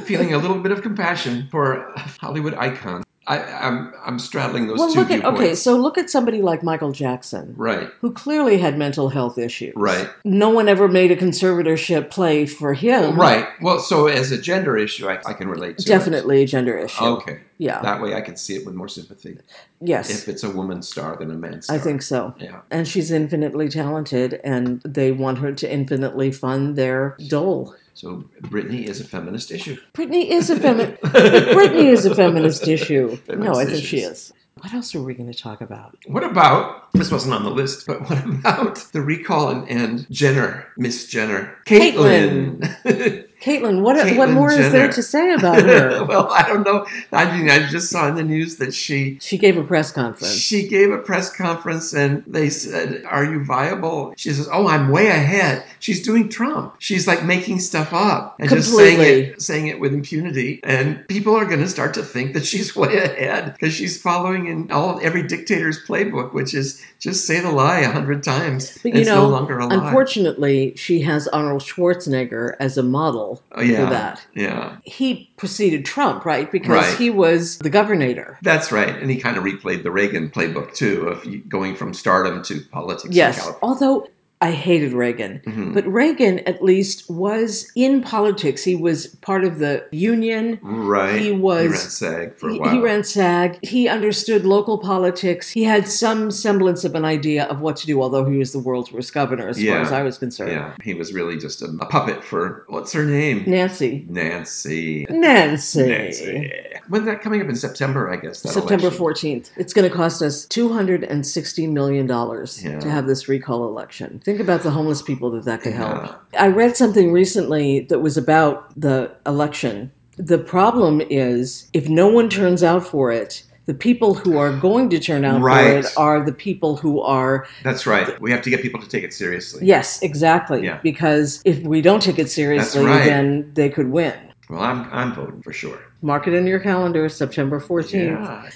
feeling 0.04 0.34
a 0.34 0.38
little 0.38 0.58
bit 0.58 0.72
of 0.72 0.82
compassion 0.82 1.48
for 1.50 1.88
a 1.94 2.00
Hollywood 2.20 2.54
icon. 2.54 3.02
I, 3.26 3.38
I'm 3.38 3.94
I'm 4.04 4.18
straddling 4.18 4.66
those 4.66 4.80
well, 4.80 4.92
two 4.92 5.00
look 5.00 5.10
at 5.12 5.24
okay, 5.24 5.54
so 5.54 5.76
look 5.76 5.96
at 5.96 6.10
somebody 6.10 6.42
like 6.42 6.64
Michael 6.64 6.90
Jackson. 6.90 7.54
Right. 7.56 7.88
who 8.00 8.12
clearly 8.12 8.58
had 8.58 8.76
mental 8.76 9.10
health 9.10 9.38
issues. 9.38 9.74
Right. 9.76 10.10
No 10.24 10.50
one 10.50 10.68
ever 10.68 10.88
made 10.88 11.12
a 11.12 11.16
conservatorship 11.16 12.10
play 12.10 12.46
for 12.46 12.74
him. 12.74 13.18
Right. 13.18 13.46
Well, 13.60 13.78
so 13.78 14.08
as 14.08 14.32
a 14.32 14.40
gender 14.40 14.76
issue, 14.76 15.08
I, 15.08 15.20
I 15.24 15.34
can 15.34 15.48
relate 15.48 15.78
to 15.78 15.84
it. 15.84 15.86
Definitely 15.86 16.42
a 16.42 16.46
gender 16.46 16.76
issue. 16.76 17.04
Okay. 17.04 17.40
Yeah. 17.58 17.80
That 17.80 18.02
way 18.02 18.14
I 18.14 18.22
can 18.22 18.36
see 18.36 18.56
it 18.56 18.66
with 18.66 18.74
more 18.74 18.88
sympathy. 18.88 19.38
yes. 19.80 20.10
If 20.10 20.28
it's 20.28 20.42
a 20.42 20.50
woman 20.50 20.82
star 20.82 21.14
than 21.14 21.30
a 21.30 21.34
man 21.34 21.62
star. 21.62 21.76
I 21.76 21.78
think 21.78 22.02
so. 22.02 22.34
Yeah. 22.38 22.62
And 22.72 22.88
she's 22.88 23.12
infinitely 23.12 23.68
talented, 23.68 24.40
and 24.42 24.82
they 24.82 25.12
want 25.12 25.38
her 25.38 25.52
to 25.52 25.72
infinitely 25.72 26.32
fund 26.32 26.74
their 26.74 27.16
dole. 27.28 27.76
So 27.94 28.24
Britney 28.42 28.84
is 28.84 29.00
a 29.00 29.04
feminist 29.04 29.50
issue. 29.50 29.76
Britney 29.94 30.26
is 30.28 30.50
a 30.50 30.58
feminist. 30.58 31.02
Britney 31.02 31.84
is 31.84 32.06
a 32.06 32.14
feminist 32.14 32.66
issue. 32.66 33.10
no, 33.28 33.34
Feminist 33.34 33.60
I 33.60 33.64
think 33.66 33.84
she 33.84 33.98
is. 33.98 34.32
What 34.60 34.72
else 34.74 34.94
are 34.94 35.02
we 35.02 35.14
going 35.14 35.32
to 35.32 35.38
talk 35.38 35.60
about? 35.60 35.98
What 36.06 36.22
about 36.22 36.92
this 36.92 37.10
wasn't 37.10 37.34
on 37.34 37.42
the 37.42 37.50
list, 37.50 37.86
but 37.86 38.08
what 38.08 38.24
about 38.24 38.76
the 38.92 39.00
recall 39.00 39.48
and, 39.48 39.68
and 39.68 40.10
Jenner, 40.10 40.68
Miss 40.76 41.08
Jenner, 41.08 41.56
Caitlyn. 41.66 42.60
Caitlyn? 42.84 43.28
Caitlyn, 43.42 43.80
what 43.82 43.96
what 43.96 44.06
Caitlyn 44.06 44.34
more 44.34 44.52
is 44.52 44.70
there 44.70 44.90
to 44.90 45.02
say 45.02 45.32
about 45.34 45.62
her? 45.62 46.04
well, 46.04 46.30
I 46.30 46.46
don't 46.46 46.62
know. 46.64 46.86
I 47.10 47.36
mean, 47.36 47.50
I 47.50 47.66
just 47.68 47.90
saw 47.90 48.06
in 48.06 48.14
the 48.14 48.22
news 48.22 48.56
that 48.56 48.72
she 48.72 49.18
she 49.20 49.36
gave 49.36 49.56
a 49.56 49.64
press 49.64 49.90
conference. 49.90 50.32
she 50.34 50.68
gave 50.68 50.92
a 50.92 50.98
press 50.98 51.34
conference 51.34 51.92
and 51.92 52.22
they 52.26 52.48
said, 52.50 53.04
"Are 53.04 53.24
you 53.24 53.44
viable?" 53.44 54.14
She 54.16 54.32
says, 54.32 54.48
"Oh, 54.52 54.68
I'm 54.68 54.90
way 54.90 55.08
ahead." 55.08 55.64
She's 55.80 56.02
doing 56.02 56.28
Trump. 56.28 56.76
She's 56.78 57.08
like 57.08 57.24
making 57.24 57.58
stuff 57.58 57.92
up 57.92 58.36
and 58.38 58.48
just 58.48 58.74
saying 58.76 59.00
it, 59.00 59.42
saying 59.42 59.66
it 59.66 59.80
with 59.80 59.92
impunity, 59.92 60.60
and 60.62 61.06
people 61.08 61.34
are 61.34 61.44
going 61.44 61.60
to 61.60 61.68
start 61.68 61.94
to 61.94 62.02
think 62.04 62.34
that 62.34 62.46
she's 62.52 62.76
way 62.76 62.96
ahead 62.96 63.54
because 63.54 63.74
she's 63.74 64.00
following 64.00 64.46
in 64.46 64.70
all 64.70 65.00
every 65.02 65.24
dictator's 65.24 65.84
playbook, 65.84 66.32
which 66.32 66.54
is 66.54 66.80
just 67.00 67.26
say 67.26 67.40
the 67.40 67.50
lie 67.50 67.80
a 67.80 67.90
hundred 67.90 68.22
times. 68.22 68.78
But 68.84 68.94
you 68.94 69.00
it's 69.00 69.08
know, 69.08 69.24
no 69.24 69.28
longer 69.28 69.58
a 69.58 69.66
lie. 69.66 69.74
Unfortunately, 69.74 70.74
she 70.76 71.00
has 71.00 71.26
Arnold 71.26 71.62
Schwarzenegger 71.62 72.54
as 72.60 72.78
a 72.78 72.82
model 72.84 73.31
Oh, 73.52 73.60
yeah. 73.62 73.84
for 73.84 73.90
that. 73.90 74.26
Yeah, 74.34 74.76
He 74.84 75.30
preceded 75.36 75.84
Trump, 75.84 76.24
right? 76.24 76.50
Because 76.50 76.68
Right. 76.70 76.96
he 76.98 77.10
was 77.10 77.58
the 77.58 77.70
governor. 77.70 78.38
that's 78.42 78.72
right. 78.72 78.88
And 78.88 79.10
he 79.10 79.18
kind 79.20 79.36
of 79.36 79.44
replayed 79.44 79.82
the 79.82 79.90
Reagan 79.90 80.30
playbook 80.30 80.74
too, 80.74 81.06
of 81.08 81.24
going 81.48 81.76
from 81.76 81.94
stardom 81.94 82.42
to 82.44 82.60
politics. 82.70 83.04
in 83.06 83.12
Yes. 83.12 83.50
Although 83.62 84.08
I 84.42 84.50
hated 84.50 84.92
Reagan. 84.92 85.40
Mhm. 85.46 85.72
But 85.72 85.86
Reagan, 85.86 86.40
at 86.40 86.64
least, 86.64 87.08
was 87.08 87.70
in 87.76 88.02
politics. 88.02 88.64
He 88.64 88.74
was 88.74 89.06
part 89.22 89.44
of 89.44 89.60
the 89.60 89.84
union. 89.92 90.58
Right. 90.62 91.20
He 91.20 91.30
was- 91.30 91.62
He 91.62 91.68
ran 91.68 91.78
SAG 91.78 92.36
for 92.36 92.48
a 92.48 92.52
He, 92.54 92.58
while. 92.58 92.70
he 92.70 92.78
ran 92.80 93.04
SAG. 93.04 93.58
He 93.62 93.86
understood 93.86 94.44
local 94.44 94.78
politics. 94.78 95.50
He 95.50 95.62
had 95.62 95.86
some 95.86 96.32
semblance 96.32 96.82
of 96.84 96.96
an 96.96 97.04
idea 97.04 97.44
of 97.44 97.60
what 97.60 97.76
to 97.76 97.86
do, 97.86 98.02
although 98.02 98.24
he 98.24 98.36
was 98.36 98.50
the 98.52 98.58
world's 98.58 98.90
worst 98.92 99.14
governor, 99.14 99.46
as 99.48 99.62
Yeah. 99.62 99.74
far 99.74 99.82
as 99.82 99.92
I 99.92 100.02
was 100.02 100.18
concerned. 100.18 100.50
Yeah, 100.50 100.72
he 100.82 100.94
was 100.94 101.12
really 101.14 101.36
just 101.36 101.62
a, 101.62 101.66
a 101.80 101.86
puppet 101.86 102.24
for 102.24 102.64
what's 102.68 102.92
her 102.94 103.04
name? 103.04 103.44
Nancy. 103.46 104.04
Nancy. 104.08 105.06
Nancy. 105.08 105.86
Nancy. 105.86 106.52
When's 106.88 107.06
that 107.06 107.22
coming 107.22 107.40
up 107.40 107.48
in 107.48 107.54
September? 107.54 108.10
I 108.10 108.16
guess. 108.16 108.42
that 108.42 108.48
September 108.48 108.88
election? 108.88 109.40
14th. 109.42 109.50
It's 109.56 109.72
going 109.72 109.88
to 109.88 109.94
cost 109.96 110.20
us 110.20 110.46
$260 110.46 111.68
million 111.70 112.06
Yeah. 112.08 112.80
to 112.80 112.90
have 112.90 113.06
this 113.06 113.28
recall 113.28 113.68
election. 113.68 114.20
Think 114.32 114.40
about 114.40 114.62
the 114.62 114.70
homeless 114.70 115.02
people 115.02 115.30
that 115.32 115.44
that 115.44 115.60
could 115.60 115.74
help. 115.74 116.06
Yeah. 116.32 116.44
I 116.44 116.48
read 116.48 116.74
something 116.74 117.12
recently 117.12 117.80
that 117.90 117.98
was 117.98 118.16
about 118.16 118.72
the 118.80 119.14
election. 119.26 119.92
The 120.16 120.38
problem 120.38 121.02
is 121.10 121.68
if 121.74 121.86
no 121.90 122.08
one 122.08 122.30
turns 122.30 122.62
out 122.62 122.82
for 122.86 123.12
it, 123.12 123.44
the 123.66 123.74
people 123.74 124.14
who 124.14 124.38
are 124.38 124.50
going 124.56 124.88
to 124.88 124.98
turn 124.98 125.26
out 125.26 125.42
Right. 125.42 125.66
for 125.66 125.78
it 125.80 125.92
are 125.98 126.24
the 126.24 126.32
people 126.32 126.78
who 126.78 127.02
are 127.02 127.46
That's 127.62 127.86
right. 127.86 128.18
We 128.22 128.30
have 128.30 128.40
to 128.40 128.48
get 128.48 128.62
people 128.62 128.80
to 128.80 128.88
take 128.88 129.04
it 129.04 129.12
seriously. 129.12 129.66
yes, 129.66 130.00
exactly. 130.00 130.64
Yeah. 130.64 130.78
Because 130.82 131.42
if 131.44 131.58
we 131.64 131.82
don't 131.82 132.02
take 132.02 132.18
it 132.18 132.30
seriously, 132.30 132.86
right. 132.86 133.04
then 133.04 133.50
they 133.52 133.68
could 133.68 133.90
win. 133.90 134.14
Well, 134.48 134.62
I'm 134.62 134.88
I'm 134.90 135.12
voting 135.12 135.42
for 135.42 135.52
sure. 135.52 135.78
Mark 136.00 136.26
it 136.26 136.32
in 136.32 136.46
your 136.46 136.58
calendar, 136.58 137.06
September 137.10 137.60
14th. 137.60 137.92
Yeah. 137.92 138.48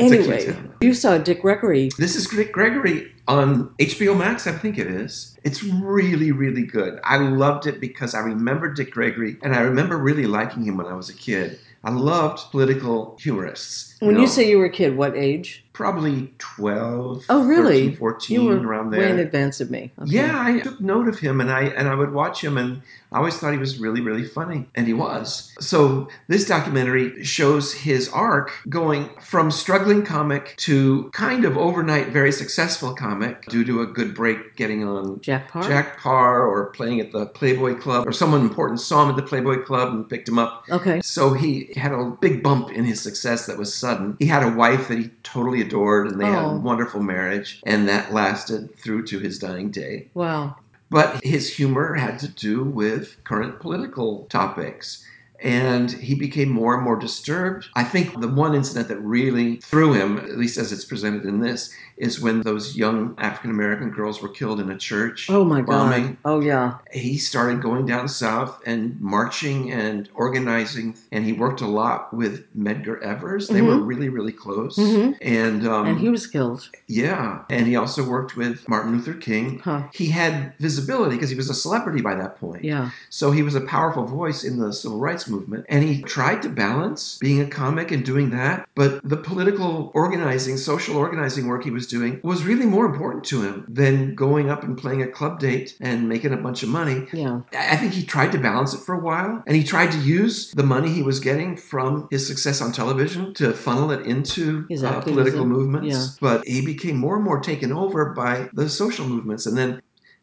It's 0.00 0.12
Anyway, 0.12 0.56
you 0.80 0.94
saw 0.94 1.18
Dick 1.18 1.42
Gregory. 1.42 1.90
This 1.98 2.16
is 2.16 2.26
Dick 2.26 2.52
Gregory 2.52 3.12
on 3.28 3.68
HBO 3.78 4.16
Max, 4.16 4.46
I 4.46 4.52
think 4.52 4.78
it 4.78 4.86
is. 4.86 5.38
It's 5.44 5.62
really, 5.62 6.32
really 6.32 6.64
good. 6.64 6.98
I 7.04 7.18
loved 7.18 7.66
it 7.66 7.80
because 7.80 8.14
I 8.14 8.20
remember 8.20 8.72
Dick 8.72 8.92
Gregory 8.92 9.36
and 9.42 9.54
I 9.54 9.60
remember 9.60 9.98
really 9.98 10.26
liking 10.26 10.64
him 10.64 10.78
when 10.78 10.86
I 10.86 10.94
was 10.94 11.10
a 11.10 11.14
kid. 11.14 11.58
I 11.84 11.90
loved 11.90 12.50
political 12.50 13.16
humorists. 13.20 13.96
When 14.00 14.14
know, 14.14 14.22
you 14.22 14.26
say 14.26 14.48
you 14.48 14.58
were 14.58 14.66
a 14.66 14.70
kid, 14.70 14.96
what 14.96 15.16
age? 15.16 15.64
Probably 15.80 16.30
12, 16.36 17.24
Oh, 17.30 17.46
really? 17.46 17.84
13, 17.84 17.96
14, 17.96 18.34
You 18.34 18.46
were 18.48 18.58
around 18.58 18.90
way 18.90 19.08
in 19.08 19.18
advance 19.18 19.62
of 19.62 19.70
me. 19.70 19.92
Okay. 19.98 20.10
Yeah, 20.10 20.34
I 20.38 20.60
took 20.60 20.78
note 20.78 21.08
of 21.08 21.20
him 21.20 21.40
and 21.40 21.50
I 21.50 21.62
and 21.62 21.88
I 21.88 21.94
would 21.94 22.12
watch 22.12 22.44
him 22.44 22.58
and 22.58 22.82
I 23.12 23.18
always 23.18 23.36
thought 23.38 23.52
he 23.52 23.58
was 23.58 23.78
really, 23.80 24.00
really 24.00 24.24
funny. 24.24 24.66
And 24.74 24.86
he 24.86 24.92
was. 24.92 25.52
So 25.58 26.08
this 26.28 26.46
documentary 26.46 27.24
shows 27.24 27.72
his 27.72 28.08
arc 28.10 28.52
going 28.68 29.08
from 29.20 29.50
struggling 29.50 30.04
comic 30.04 30.54
to 30.58 31.10
kind 31.12 31.44
of 31.44 31.56
overnight 31.56 32.08
very 32.08 32.30
successful 32.30 32.94
comic 32.94 33.46
due 33.46 33.64
to 33.64 33.80
a 33.80 33.86
good 33.86 34.14
break 34.14 34.54
getting 34.54 34.84
on 34.84 35.20
Jack 35.20 35.48
Paar. 35.48 35.62
Jack 35.62 35.98
Paar 35.98 36.46
or 36.46 36.66
playing 36.66 37.00
at 37.00 37.10
the 37.10 37.26
Playboy 37.26 37.74
Club 37.76 38.06
or 38.06 38.12
someone 38.12 38.42
important 38.42 38.80
saw 38.80 39.02
him 39.02 39.10
at 39.10 39.16
the 39.16 39.22
Playboy 39.22 39.62
Club 39.64 39.92
and 39.92 40.08
picked 40.08 40.28
him 40.28 40.38
up. 40.38 40.66
Okay. 40.70 41.00
So 41.00 41.32
he 41.32 41.72
had 41.74 41.92
a 41.92 42.16
big 42.20 42.44
bump 42.44 42.70
in 42.70 42.84
his 42.84 43.00
success 43.00 43.46
that 43.46 43.58
was 43.58 43.74
sudden. 43.74 44.16
He 44.20 44.26
had 44.26 44.44
a 44.44 44.54
wife 44.54 44.86
that 44.86 44.98
he 44.98 45.08
totally 45.24 45.62
adored 45.70 46.10
and 46.10 46.20
they 46.20 46.26
had 46.26 46.44
Oh. 46.44 46.50
a 46.56 46.58
wonderful 46.58 47.02
marriage 47.02 47.60
and 47.64 47.88
that 47.88 48.12
lasted 48.12 48.76
through 48.76 49.04
to 49.06 49.18
his 49.20 49.38
dying 49.38 49.70
day. 49.70 50.08
Wow. 50.14 50.56
But 50.90 51.22
his 51.22 51.54
humor 51.56 51.94
had 51.94 52.18
to 52.20 52.28
do 52.28 52.64
with 52.64 53.22
current 53.24 53.60
political 53.60 54.26
topics. 54.28 55.04
And 55.42 55.90
he 55.92 56.14
became 56.14 56.50
more 56.50 56.74
and 56.74 56.82
more 56.84 56.96
disturbed. 56.98 57.68
I 57.74 57.82
think 57.84 58.20
the 58.20 58.28
one 58.28 58.54
incident 58.54 58.88
that 58.88 58.98
really 59.00 59.56
threw 59.62 59.94
him, 59.94 60.18
at 60.18 60.36
least 60.36 60.58
as 60.58 60.70
it's 60.70 60.84
presented 60.84 61.24
in 61.24 61.40
this, 61.40 61.72
is 62.00 62.20
when 62.20 62.40
those 62.42 62.76
young 62.76 63.14
African 63.18 63.50
American 63.50 63.90
girls 63.90 64.20
were 64.22 64.28
killed 64.28 64.58
in 64.60 64.70
a 64.70 64.76
church. 64.76 65.28
Oh 65.30 65.44
my 65.44 65.60
God. 65.60 65.66
bombing. 65.90 66.16
Oh 66.24 66.40
yeah. 66.40 66.78
He 66.92 67.18
started 67.18 67.60
going 67.60 67.86
down 67.86 68.08
south 68.08 68.60
and 68.66 69.00
marching 69.00 69.70
and 69.70 70.08
organizing, 70.14 70.96
and 71.12 71.24
he 71.24 71.32
worked 71.32 71.60
a 71.60 71.66
lot 71.66 72.12
with 72.14 72.46
Medgar 72.56 73.00
Evers. 73.02 73.48
They 73.48 73.62
were 73.62 73.76
really, 73.78 74.08
really 74.08 74.32
close. 74.32 74.76
Mhm. 74.76 75.16
And 75.20 75.66
um, 75.66 75.86
and 75.86 75.98
he 76.00 76.08
was 76.08 76.26
killed. 76.26 76.68
yeah, 76.88 77.42
and 77.50 77.66
he 77.66 77.76
also 77.76 78.02
worked 78.08 78.36
with 78.36 78.68
Martin 78.68 78.92
Luther 78.92 79.14
King. 79.14 79.60
Huh. 79.60 79.82
He 79.92 80.06
had 80.08 80.54
visibility 80.58 81.16
because 81.16 81.30
he 81.30 81.36
was 81.36 81.50
a 81.50 81.54
celebrity 81.54 82.00
by 82.00 82.14
that 82.14 82.36
point. 82.40 82.64
Yeah. 82.64 82.90
So 83.10 83.30
he 83.30 83.42
was 83.42 83.54
a 83.54 83.60
powerful 83.60 84.04
voice 84.06 84.42
in 84.44 84.58
the 84.58 84.72
civil 84.72 84.98
rights 84.98 85.28
movement. 85.28 85.66
And 85.68 85.84
he 85.84 86.02
tried 86.02 86.40
to 86.42 86.48
balance 86.48 87.18
being 87.20 87.40
a 87.40 87.46
comic 87.46 87.90
and 87.90 88.04
doing 88.04 88.30
that. 88.30 88.66
But 88.74 89.00
the 89.08 89.16
political 89.16 89.90
organizing, 89.94 90.56
social 90.56 90.96
organizing 90.96 91.46
work 91.46 91.64
he 91.64 91.70
was 91.70 91.86
doing 91.90 92.20
was 92.22 92.44
really 92.44 92.66
more 92.66 92.86
important 92.86 93.24
to 93.24 93.42
him 93.42 93.66
than 93.68 94.14
going 94.14 94.48
up 94.50 94.62
and 94.62 94.78
playing 94.78 95.02
a 95.02 95.08
club 95.08 95.38
date 95.40 95.76
and 95.80 96.08
making 96.08 96.32
a 96.32 96.36
bunch 96.36 96.62
of 96.62 96.68
money. 96.68 97.06
Yeah. 97.12 97.40
I 97.52 97.76
think 97.76 97.92
he 97.92 98.04
tried 98.04 98.32
to 98.32 98.38
balance 98.38 98.72
it 98.74 98.80
for 98.80 98.94
a 98.94 99.00
while, 99.00 99.42
and 99.46 99.56
he 99.56 99.64
tried 99.64 99.92
to 99.92 99.98
use 99.98 100.52
the 100.52 100.62
money 100.62 100.90
he 100.90 101.02
was 101.02 101.20
getting 101.20 101.56
from 101.56 102.08
his 102.10 102.26
success 102.26 102.60
on 102.60 102.72
television 102.72 103.34
to 103.34 103.52
funnel 103.52 103.90
it 103.90 104.06
into 104.06 104.66
His 104.68 104.82
uh, 104.84 105.00
political 105.00 105.44
movements. 105.44 105.88
yeah. 105.88 106.06
But 106.20 106.46
he 106.46 106.64
became 106.64 106.96
more 106.96 107.16
and 107.16 107.24
more 107.24 107.40
taken 107.40 107.72
over 107.72 108.12
by 108.14 108.48
the 108.52 108.68
social 108.68 109.06
movements, 109.06 109.46
and 109.46 109.56
then. 109.56 109.82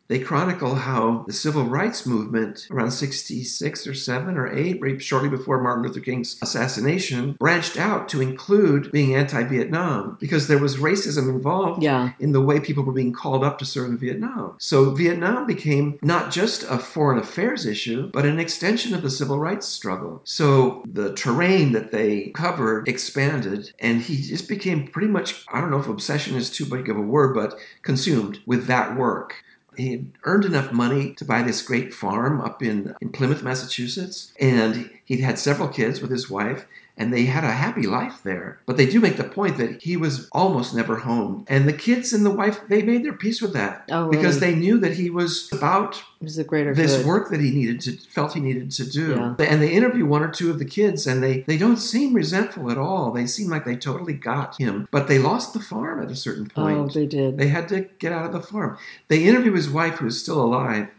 They 0.09 0.19
chronicle 0.19 0.75
how 0.75 1.25
the 1.27 1.33
civil 1.33 1.65
rights 1.65 2.05
movement 2.05 2.67
around 2.71 2.91
66 2.91 3.85
or 3.87 3.93
7 3.93 4.37
or 4.37 4.47
8, 4.47 4.81
right 4.81 5.01
shortly 5.01 5.27
before 5.29 5.61
Martin 5.61 5.83
Luther 5.83 5.99
King's 5.99 6.37
assassination, 6.41 7.33
branched 7.39 7.77
out 7.77 8.07
to 8.09 8.21
include 8.21 8.91
being 8.91 9.15
anti 9.15 9.43
Vietnam 9.43 10.17
because 10.19 10.47
there 10.47 10.59
was 10.59 10.77
racism 10.77 11.27
involved 11.29 11.83
Yeah. 11.83 12.11
in 12.19 12.31
the 12.31 12.41
way 12.41 12.59
people 12.59 12.83
were 12.83 12.93
being 12.93 13.11
called 13.11 13.43
up 13.43 13.59
to 13.59 13.65
serve 13.65 13.89
in 13.89 13.97
Vietnam. 13.97 14.53
So 14.59 14.91
Vietnam 14.91 15.45
became 15.45 15.99
not 16.01 16.31
just 16.31 16.63
a 16.69 16.77
foreign 16.77 17.19
affairs 17.19 17.65
issue, 17.65 18.09
but 18.13 18.25
an 18.25 18.39
extension 18.39 18.93
of 18.93 19.01
the 19.01 19.09
civil 19.09 19.39
rights 19.39 19.67
struggle. 19.67 20.21
So 20.23 20.83
the 20.91 21.13
terrain 21.13 21.73
that 21.73 21.91
they 21.91 22.31
covered 22.33 22.87
expanded, 22.87 23.71
and 23.79 24.01
he 24.01 24.17
just 24.21 24.47
became 24.47 24.87
pretty 24.87 25.07
much, 25.09 25.43
I 25.51 25.59
don't 25.59 25.71
know 25.71 25.79
if 25.79 25.87
obsession 25.89 26.35
is 26.37 26.49
too 26.49 26.65
big 26.65 26.87
of 26.89 26.95
a 26.97 27.01
word, 27.01 27.33
but 27.35 27.57
consumed 27.81 28.39
with 28.45 28.67
that 28.67 28.95
work. 28.95 29.43
He 29.77 29.91
had 29.91 30.11
earned 30.23 30.45
enough 30.45 30.71
money 30.71 31.13
to 31.13 31.25
buy 31.25 31.43
this 31.43 31.61
great 31.61 31.93
farm 31.93 32.41
up 32.41 32.63
in, 32.63 32.95
in 32.99 33.09
Plymouth, 33.09 33.43
Massachusetts, 33.43 34.33
and 34.39 34.89
he'd 35.07 35.21
had 35.21 35.39
several 35.39 35.69
kids 35.69 36.01
with 36.01 36.11
his 36.11 36.29
wife, 36.29 36.67
and 36.97 37.13
they 37.13 37.25
had 37.25 37.43
a 37.43 37.51
happy 37.51 37.87
life 37.87 38.21
there. 38.23 38.59
But 38.65 38.75
they 38.75 38.87
do 38.87 38.99
make 38.99 39.17
the 39.17 39.23
point 39.23 39.57
that 39.57 39.83
he 39.83 39.95
was 39.95 40.27
almost 40.31 40.75
never 40.75 40.97
home. 40.97 41.45
And 41.47 41.67
the 41.67 41.73
kids 41.73 42.11
and 42.11 42.25
the 42.25 42.31
wife, 42.31 42.59
they 42.67 42.81
made 42.81 43.05
their 43.05 43.13
peace 43.13 43.41
with 43.41 43.53
that 43.53 43.85
Oh, 43.89 44.09
because 44.09 44.41
really? 44.41 44.53
they 44.53 44.59
knew 44.59 44.79
that 44.79 44.95
he 44.95 45.09
was 45.09 45.49
about 45.53 46.03
was 46.19 46.35
this 46.35 46.97
good. 46.97 47.05
work 47.05 47.29
that 47.29 47.39
he 47.39 47.51
needed 47.51 47.79
to 47.81 47.91
felt 48.09 48.33
he 48.33 48.39
needed 48.39 48.71
to 48.71 48.89
do. 48.89 49.11
Yeah. 49.11 49.45
And 49.45 49.61
they 49.61 49.71
interview 49.71 50.05
one 50.05 50.23
or 50.23 50.29
two 50.29 50.49
of 50.49 50.57
the 50.57 50.65
kids 50.65 51.05
and 51.05 51.21
they 51.21 51.41
they 51.41 51.57
don't 51.57 51.77
seem 51.77 52.13
resentful 52.13 52.71
at 52.71 52.77
all. 52.77 53.11
They 53.11 53.27
seem 53.27 53.49
like 53.49 53.65
they 53.65 53.75
totally 53.75 54.13
got 54.13 54.59
him. 54.59 54.87
But 54.89 55.07
they 55.07 55.19
lost 55.19 55.53
the 55.53 55.59
farm 55.59 56.01
at 56.01 56.09
a 56.09 56.15
certain 56.15 56.51
oh, 56.55 56.61
point. 56.61 56.77
Oh, 56.77 56.87
they 56.87 57.05
did. 57.05 57.37
They 57.37 57.49
had 57.49 57.69
to 57.69 57.81
get 57.99 58.11
out 58.11 58.25
of 58.25 58.31
the 58.33 58.41
farm. 58.41 58.77
They 59.07 59.23
interview 59.23 59.53
his 59.53 59.69
wife, 59.69 59.95
who 59.99 60.07
is 60.07 60.19
still 60.19 60.41
alive, 60.43 60.89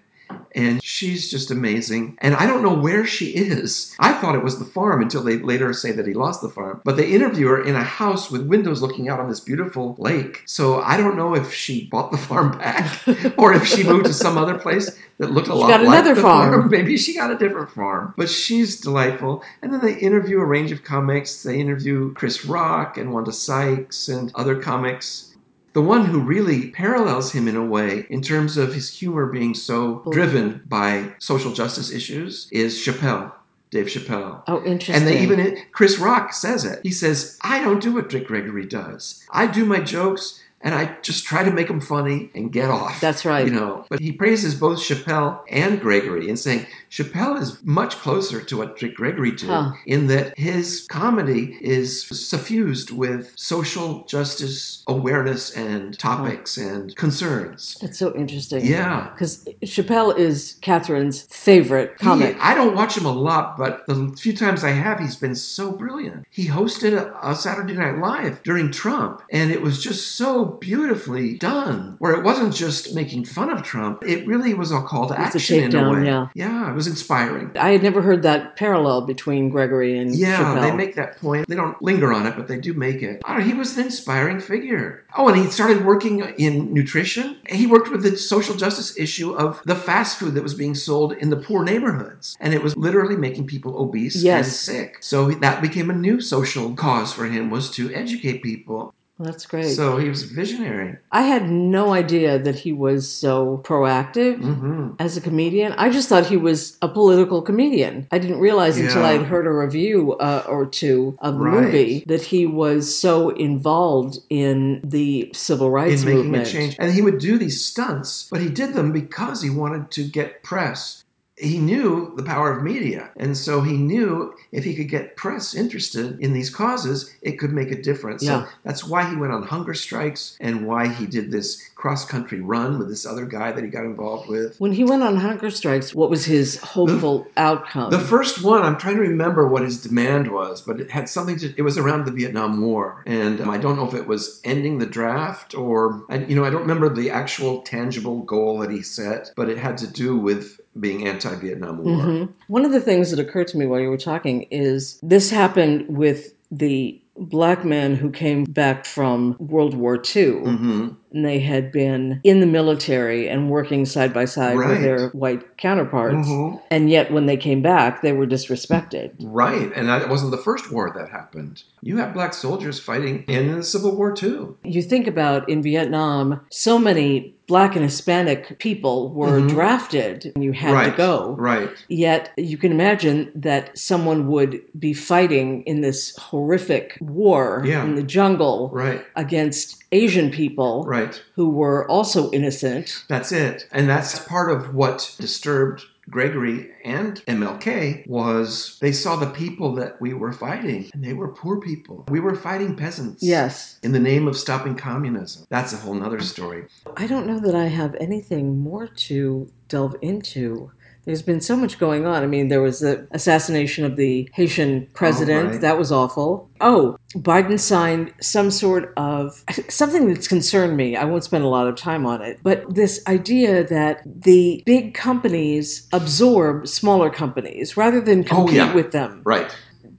and 0.55 0.83
she's 0.83 1.31
just 1.31 1.51
amazing. 1.51 2.19
And 2.21 2.35
I 2.35 2.47
don't 2.47 2.63
know 2.63 2.75
where 2.75 3.07
she 3.07 3.31
is. 3.31 3.95
I 3.99 4.13
thought 4.15 4.35
it 4.35 4.45
was 4.45 4.59
the 4.59 4.65
farm 4.65 5.03
until 5.03 5.23
they 5.23 5.39
later 5.39 5.73
say 5.73 5.93
that 5.93 6.07
he 6.07 6.15
lost 6.15 6.43
the 6.43 6.49
farm. 6.49 6.81
But 6.85 6.97
they 6.97 7.11
interview 7.11 7.49
her 7.49 7.63
in 7.63 7.77
a 7.77 7.83
house 7.83 8.31
with 8.31 8.47
windows 8.47 8.83
looking 8.83 9.09
out 9.09 9.21
on 9.21 9.29
this 9.29 9.41
beautiful 9.41 9.97
lake. 9.99 10.43
So 10.47 10.81
I 10.81 10.97
don't 10.97 11.17
know 11.17 11.35
if 11.35 11.53
she 11.53 11.87
bought 11.87 12.11
the 12.11 12.19
farm 12.19 12.59
back 12.59 13.07
or 13.39 13.53
if 13.53 13.67
she 13.67 13.83
moved 13.85 14.07
to 14.07 14.15
some 14.15 14.39
other 14.39 14.59
place 14.59 14.91
that 15.19 15.31
looked 15.31 15.49
a 15.49 15.53
She 15.53 15.59
lot 15.59 15.69
got 15.69 15.83
like 15.83 15.89
another 15.89 16.15
the 16.15 16.23
farm. 16.23 16.71
Maybe 16.71 16.97
she 16.97 17.15
got 17.15 17.31
a 17.31 17.37
different 17.37 17.71
farm. 17.71 18.15
But 18.17 18.31
she's 18.31 18.81
delightful. 18.81 19.43
And 19.63 19.73
then 19.73 19.81
they 19.81 19.99
interview 19.99 20.41
a 20.41 20.45
range 20.45 20.73
of 20.73 20.85
comics. 20.85 21.43
They 21.43 21.59
interview 21.59 22.15
Chris 22.15 22.45
Rock 22.45 22.97
and 22.97 23.13
Wanda 23.13 23.33
Sykes 23.33 24.09
and 24.09 24.33
other 24.35 24.61
comics. 24.61 25.28
The 25.75 25.83
one 25.83 26.07
who 26.07 26.21
really 26.21 26.71
parallels 26.71 27.33
him 27.33 27.47
in 27.47 27.55
a 27.57 27.65
way, 27.65 28.07
in 28.09 28.23
terms 28.23 28.57
of 28.57 28.75
his 28.75 28.99
humor 28.99 29.27
being 29.27 29.55
so 29.55 30.03
driven 30.11 30.63
by 30.67 31.15
social 31.19 31.53
justice 31.53 31.93
issues, 31.93 32.49
is 32.51 32.77
Chappelle, 32.79 33.33
Dave 33.71 33.87
Chappelle. 33.87 34.43
Oh, 34.49 34.65
interesting. 34.65 34.95
And 34.97 35.07
they 35.07 35.23
even 35.23 35.59
Chris 35.73 35.99
Rock 35.99 36.33
says 36.33 36.65
it. 36.65 36.81
He 36.83 36.91
says, 36.91 37.39
"I 37.43 37.61
don't 37.61 37.83
do 37.83 37.93
what 37.93 38.09
Dick 38.09 38.27
Gregory 38.27 38.67
does. 38.67 39.25
I 39.31 39.47
do 39.47 39.65
my 39.65 39.81
jokes." 39.81 40.43
And 40.61 40.75
I 40.75 40.97
just 41.03 41.25
try 41.25 41.45
to 41.45 41.53
make 41.53 41.69
them 41.69 41.81
funny 41.81 42.31
and 42.35 42.51
get 42.53 42.69
off. 42.69 43.01
That's 43.01 43.25
right. 43.25 43.47
You 43.47 43.53
know, 43.53 43.85
but 43.89 44.01
he 44.01 44.11
praises 44.13 44.55
both 44.57 44.79
Chappelle 44.79 45.41
and 45.49 45.81
Gregory 45.81 46.29
and 46.29 46.39
saying 46.39 46.67
Chappelle 46.91 47.41
is 47.41 47.63
much 47.65 47.97
closer 47.97 48.41
to 48.41 48.57
what 48.57 48.77
Dick 48.79 48.97
Gregory 48.97 49.31
did 49.31 49.49
Huh. 49.49 49.73
in 49.87 50.09
that 50.09 50.37
his 50.39 50.87
comedy 50.91 51.57
is 51.61 52.03
suffused 52.09 52.91
with 52.91 53.33
social 53.37 54.05
justice 54.07 54.83
awareness 54.89 55.51
and 55.53 55.99
topics 55.99 56.57
and 56.57 56.95
concerns. 56.97 57.77
That's 57.81 57.99
so 57.99 58.15
interesting. 58.17 58.65
Yeah. 58.67 59.11
Because 59.13 59.45
Chappelle 59.65 60.17
is 60.19 60.59
Catherine's 60.63 61.23
favorite 61.23 61.99
comic. 61.99 62.35
He- 62.35 62.41
I 62.41 62.55
don't 62.55 62.75
watch 62.75 62.97
him 62.97 63.05
a 63.07 63.13
lot, 63.13 63.57
but 63.57 63.87
the 63.87 64.15
few 64.19 64.33
times 64.37 64.65
I 64.65 64.71
have, 64.71 64.99
he's 64.99 65.17
been 65.17 65.35
so 65.35 65.71
brilliant. 65.73 66.27
He 66.31 66.49
hosted 66.49 66.93
a, 66.95 67.15
a 67.23 67.35
Saturday 67.37 67.75
Night 67.75 67.99
Live 67.99 68.43
during 68.43 68.71
Trump, 68.71 69.23
and 69.31 69.51
it 69.51 69.63
was 69.63 69.83
just 69.83 70.17
so 70.17 70.48
beautifully 70.49 71.37
done, 71.39 71.97
where 71.99 72.13
it 72.13 72.25
wasn't 72.25 72.55
just 72.55 72.95
making 72.95 73.25
fun 73.25 73.51
of 73.51 73.63
Trump. 73.63 74.03
It 74.07 74.27
really 74.27 74.55
was 74.55 74.71
a 74.73 74.81
call 74.83 75.09
to 75.09 75.15
It 75.15 75.19
was 75.21 75.35
a 75.35 75.39
action 75.39 75.63
in 75.65 75.75
a 75.77 75.91
way. 75.91 76.05
yeah. 76.07 76.29
yeah, 76.35 76.71
it 76.71 76.75
was 76.75 76.87
inspiring. 76.87 77.51
I 77.57 77.71
had 77.71 77.83
never 77.83 78.03
heard 78.03 78.23
that 78.23 78.57
parallel 78.57 79.03
between 79.03 79.49
Gregory 79.51 79.97
and 79.99 80.15
Yeah, 80.15 80.39
Chappelle. 80.39 80.63
they 80.63 80.77
make 80.77 80.95
that 80.97 81.19
point. 81.19 81.49
They 81.49 81.55
don't 81.57 81.81
linger 81.83 82.13
on 82.13 82.27
it, 82.27 82.37
but 82.37 82.49
they 82.49 82.59
do 82.59 82.75
make 82.75 83.03
it. 83.03 83.23
I 83.25 83.43
he 83.43 83.55
was 83.55 83.77
an 83.79 83.85
inspiring 83.85 84.41
figure. 84.41 85.05
Oh, 85.17 85.29
and 85.29 85.37
he 85.37 85.51
started 85.51 85.85
working 85.85 86.21
in 86.39 86.73
nutrition. 86.75 87.37
He 87.49 87.67
worked 87.67 87.91
with 87.91 88.03
the 88.03 88.17
social 88.17 88.55
justice 88.55 88.97
issue 88.99 89.33
of 89.33 89.63
the 89.65 89.75
fast 89.77 90.19
food 90.19 90.35
that 90.35 90.43
was 90.43 90.55
being 90.55 90.75
sold 90.75 91.13
in 91.13 91.31
the 91.31 91.37
poor 91.37 91.65
neighborhoods. 91.65 92.37
And 92.41 92.53
it 92.55 92.63
was 92.63 92.77
literally 92.77 93.17
making 93.17 93.47
people 93.47 93.79
obese 93.81 94.25
and 94.25 94.47
sick. 94.47 94.99
So 95.01 95.31
that 95.31 95.63
became 95.63 95.91
a 95.91 95.95
new 95.95 96.21
social 96.21 96.75
cause 96.75 97.13
for 97.13 97.27
him 97.27 97.51
was 97.51 97.71
to 97.73 97.93
educate 97.95 98.43
people. 98.43 98.95
That's 99.19 99.47
great. 99.47 99.75
So 99.75 99.97
he 99.97 100.09
was 100.09 100.23
visionary. 100.23 100.97
I 101.11 101.23
had 101.23 101.49
no 101.51 101.93
idea 101.93 102.39
that 102.39 102.55
he 102.61 102.73
was 102.73 103.11
so 103.11 103.61
proactive 103.65 104.37
hmm 104.39 104.79
as 105.01 105.17
a 105.17 105.21
comedian. 105.21 105.73
I 105.75 105.91
just 105.91 106.09
thought 106.09 106.27
he 106.27 106.37
was 106.37 106.77
a 106.83 106.89
political 106.89 107.41
comedian. 107.43 108.09
I 108.11 108.19
didn't 108.19 108.41
realize 108.41 108.79
until 108.79 109.05
I 109.05 109.13
had 109.13 109.27
heard 109.27 109.47
a 109.47 109.53
review 109.53 110.15
uh, 110.15 110.45
or 110.49 110.67
two 110.67 111.17
of 111.21 111.35
the 111.35 111.41
Right. 111.41 111.63
movie 111.65 112.05
that 112.07 112.23
he 112.23 112.47
was 112.47 112.99
so 112.99 113.31
involved 113.31 114.19
in 114.31 114.81
the 114.83 115.31
civil 115.35 115.71
rights 115.71 116.03
in 116.03 116.07
making 116.09 116.23
movement. 116.33 116.49
a 116.49 116.51
change. 116.51 116.77
And 116.79 116.93
he 116.93 117.03
would 117.03 117.19
do 117.19 117.39
these 117.39 117.65
stunts, 117.65 118.29
but 118.31 118.41
he 118.41 118.49
did 118.49 118.75
them 118.75 118.93
because 118.93 119.43
he 119.43 119.51
wanted 119.51 119.91
to 119.93 120.05
get 120.05 120.43
press. 120.43 121.05
He 121.39 121.59
knew 121.59 122.13
the 122.17 122.23
power 122.23 122.57
of 122.57 122.63
media. 122.63 123.11
And 123.17 123.37
so 123.37 123.61
he 123.61 123.77
knew 123.77 124.35
if 124.53 124.65
he 124.65 124.75
could 124.75 124.89
get 124.89 125.17
press 125.17 125.55
interested 125.55 126.19
in 126.21 126.33
these 126.33 126.51
causes, 126.51 127.15
it 127.23 127.33
could 127.33 127.53
make 127.53 127.71
a 127.71 127.81
difference. 127.81 128.23
Yeah. 128.23 128.45
So 128.45 128.51
that's 128.65 128.85
why 128.85 129.09
he 129.09 129.17
went 129.17 129.33
on 129.33 129.45
hunger 129.45 129.75
strikes 129.75 130.37
and 130.41 130.67
why 130.67 130.89
he 130.89 131.07
did 131.07 131.31
this 131.31 131.69
cross 131.75 132.05
country 132.05 132.41
run 132.41 132.79
with 132.79 132.89
this 132.89 133.07
other 133.07 133.25
guy 133.25 133.53
that 133.53 133.63
he 133.63 133.71
got 133.71 133.85
involved 133.85 134.29
with. 134.29 134.59
When 134.59 134.73
he 134.73 134.85
went 134.85 135.03
on 135.03 135.17
hunger 135.17 135.51
strikes, 135.51 135.95
what 135.95 136.11
was 136.11 136.25
his 136.25 136.59
hopeful 136.59 137.27
outcome? 137.37 137.91
The 137.91 138.01
first 138.01 138.43
one, 138.43 138.63
I'm 138.63 138.77
trying 138.77 138.97
to 138.97 139.03
remember 139.03 139.47
what 139.47 139.63
his 139.63 139.81
demand 139.81 140.33
was, 140.33 140.61
but 140.61 140.81
it 140.81 140.91
had 140.91 141.09
something 141.09 141.39
to. 141.39 141.55
It 141.57 141.63
was 141.63 141.79
around 141.79 142.05
the 142.05 142.13
Vietnam 142.13 142.61
War, 142.61 143.05
and 143.07 143.41
um, 143.41 143.49
I 143.49 143.59
don't 143.59 143.77
know 143.77 143.87
if 143.87 143.95
it 143.95 144.09
was 144.09 144.41
ending 144.45 144.79
the 144.79 144.87
draft 144.87 145.55
or, 145.55 146.05
I, 146.09 146.19
you 146.19 146.35
know, 146.35 146.45
I 146.45 146.51
don't 146.51 146.63
remember 146.63 146.89
the 146.89 147.11
actual 147.11 147.63
tangible 147.63 148.23
goal 148.23 148.59
that 148.59 148.71
he 148.71 148.83
set, 148.83 149.31
but 149.37 149.49
it 149.49 149.59
had 149.59 149.79
to 149.79 149.87
do 149.87 150.17
with 150.17 150.61
being 150.81 151.07
anti-Vietnam 151.07 151.79
War. 151.85 151.99
Mhm. 151.99 152.29
One 152.49 152.65
of 152.65 152.73
the 152.73 152.81
things 152.81 153.11
that 153.11 153.21
occurred 153.21 153.49
to 153.49 153.59
me 153.59 153.67
while 153.67 153.81
you 153.81 153.91
were 153.91 153.97
talking 153.97 154.43
is 154.51 154.99
this 155.03 155.31
happened 155.31 155.87
with 155.89 156.35
the 156.51 157.01
black 157.17 157.65
men 157.65 157.97
who 157.97 158.11
came 158.11 158.45
back 158.45 158.85
from 158.87 159.37
World 159.39 159.75
War 159.75 160.01
II. 160.17 160.33
hmm 160.33 160.89
And 161.13 161.25
they 161.25 161.39
had 161.41 161.73
been 161.73 162.21
in 162.25 162.41
the 162.41 162.47
military 162.47 163.29
and 163.29 163.51
working 163.51 163.87
side 163.87 164.13
by 164.13 164.25
side 164.27 164.57
with 164.57 164.83
their 164.83 165.09
white 165.11 165.57
counterparts. 165.57 166.29
Mhm. 166.29 166.61
And 166.71 166.91
yet, 166.91 167.11
when 167.13 167.27
they 167.27 167.37
came 167.37 167.63
back, 167.63 168.03
they 168.03 168.13
were 168.13 168.27
disrespected. 168.27 169.13
Right, 169.21 169.71
and 169.75 169.89
that 169.89 170.09
wasn't 170.09 170.31
the 170.33 170.37
first 170.39 170.71
war 170.73 170.93
that 170.97 171.09
happened. 171.09 171.63
You 171.83 171.97
have 171.99 172.13
black 172.13 172.35
soldiers 172.35 172.79
fighting 172.81 173.25
in 173.29 173.57
the 173.57 173.63
Civil 173.63 173.97
War 173.97 174.13
too. 174.13 174.57
You 174.65 174.83
think 174.83 175.07
about 175.07 175.49
in 175.49 175.63
Vietnam, 175.63 176.41
so 176.51 176.79
many 176.79 177.35
black 177.47 177.75
and 177.75 177.85
Hispanic 177.85 178.59
people 178.59 179.11
were 179.15 179.41
Mhm. 179.41 179.49
drafted 179.49 180.33
and 180.35 180.45
you 180.45 180.53
had 180.53 180.73
right, 180.75 180.91
to 180.91 180.97
go. 180.97 181.35
Right. 181.39 181.71
Yet 181.89 182.31
you 182.37 182.59
can 182.59 182.73
imagine 182.73 183.31
that 183.35 183.71
someone 183.79 184.29
would 184.29 184.61
be 184.79 184.93
fighting 184.93 185.63
in 185.63 185.81
this 185.81 186.15
horrific 186.19 186.99
war 187.01 187.63
Yeah. 187.65 187.85
in 187.85 187.95
the 187.95 188.03
jungle 188.03 188.71
Right. 188.75 189.03
against 189.17 189.78
Asian 189.93 190.31
people 190.31 190.85
Right. 190.87 191.23
who 191.35 191.49
were 191.51 191.89
also 191.91 192.31
innocent. 192.31 193.05
That's 193.09 193.33
it. 193.33 193.67
And 193.73 193.89
that's 193.89 194.19
part 194.19 194.51
of 194.51 194.75
what 194.75 195.15
disturbed 195.19 195.83
Gregory 196.11 196.71
and 196.87 197.23
MLK 197.27 198.05
was 198.09 198.79
they 198.81 198.93
saw 198.93 199.17
the 199.17 199.27
people 199.27 199.75
that 199.75 200.01
we 200.01 200.15
were 200.15 200.33
fighting 200.33 200.89
and 200.95 201.05
they 201.05 201.13
were 201.13 201.29
poor 201.29 201.61
people. 201.61 202.07
We 202.09 202.19
were 202.21 202.35
fighting 202.35 202.77
peasants. 202.77 203.23
Yes. 203.23 203.79
In 203.83 203.93
the 203.93 203.99
name 204.01 204.27
of 204.27 204.37
stopping 204.37 204.75
communism. 204.75 205.45
That's 205.51 205.75
a 205.75 205.77
whole 205.77 205.93
nother 205.95 206.21
story. 206.21 206.65
I 206.97 207.07
don't 207.07 207.27
know 207.27 207.39
that 207.41 207.55
I 207.55 207.67
have 207.67 207.95
anything 208.01 208.59
more 208.59 208.87
to 208.89 209.51
delve 209.69 209.97
into. 210.01 210.71
There's 211.09 211.23
been 211.23 211.41
so 211.41 211.57
much 211.57 211.79
going 211.79 212.07
on. 212.07 212.23
I 212.23 212.27
mean, 212.27 212.49
there 212.49 212.61
was 212.61 212.81
the 212.81 213.09
assassination 213.13 213.87
of 213.87 213.97
the 213.97 214.29
Haitian 214.35 214.87
president. 214.93 215.49
Oh, 215.49 215.51
right. 215.53 215.61
That 215.63 215.79
was 215.79 215.91
awful. 215.91 216.51
Oh, 216.61 216.99
Biden 217.15 217.59
signed 217.59 218.13
some 218.21 218.51
sort 218.51 218.93
of 218.99 219.43
something 219.71 220.07
that's 220.13 220.29
concerned 220.29 220.77
me. 220.77 220.97
I 220.97 221.05
won't 221.05 221.25
spend 221.25 221.45
a 221.45 221.49
lot 221.49 221.67
of 221.67 221.77
time 221.77 222.05
on 222.05 222.21
it. 222.21 222.41
But 222.43 222.75
this 222.75 223.03
idea 223.07 223.65
that 223.69 224.03
the 224.05 224.63
big 224.67 224.93
companies 224.93 225.89
absorb 225.95 226.69
smaller 226.69 227.09
companies 227.09 227.75
rather 227.75 228.03
than 228.03 228.21
Oh, 228.31 228.45
compete 228.45 228.57
yeah. 228.57 228.75
with 228.75 228.93
them 228.93 229.23
Right. 229.25 229.51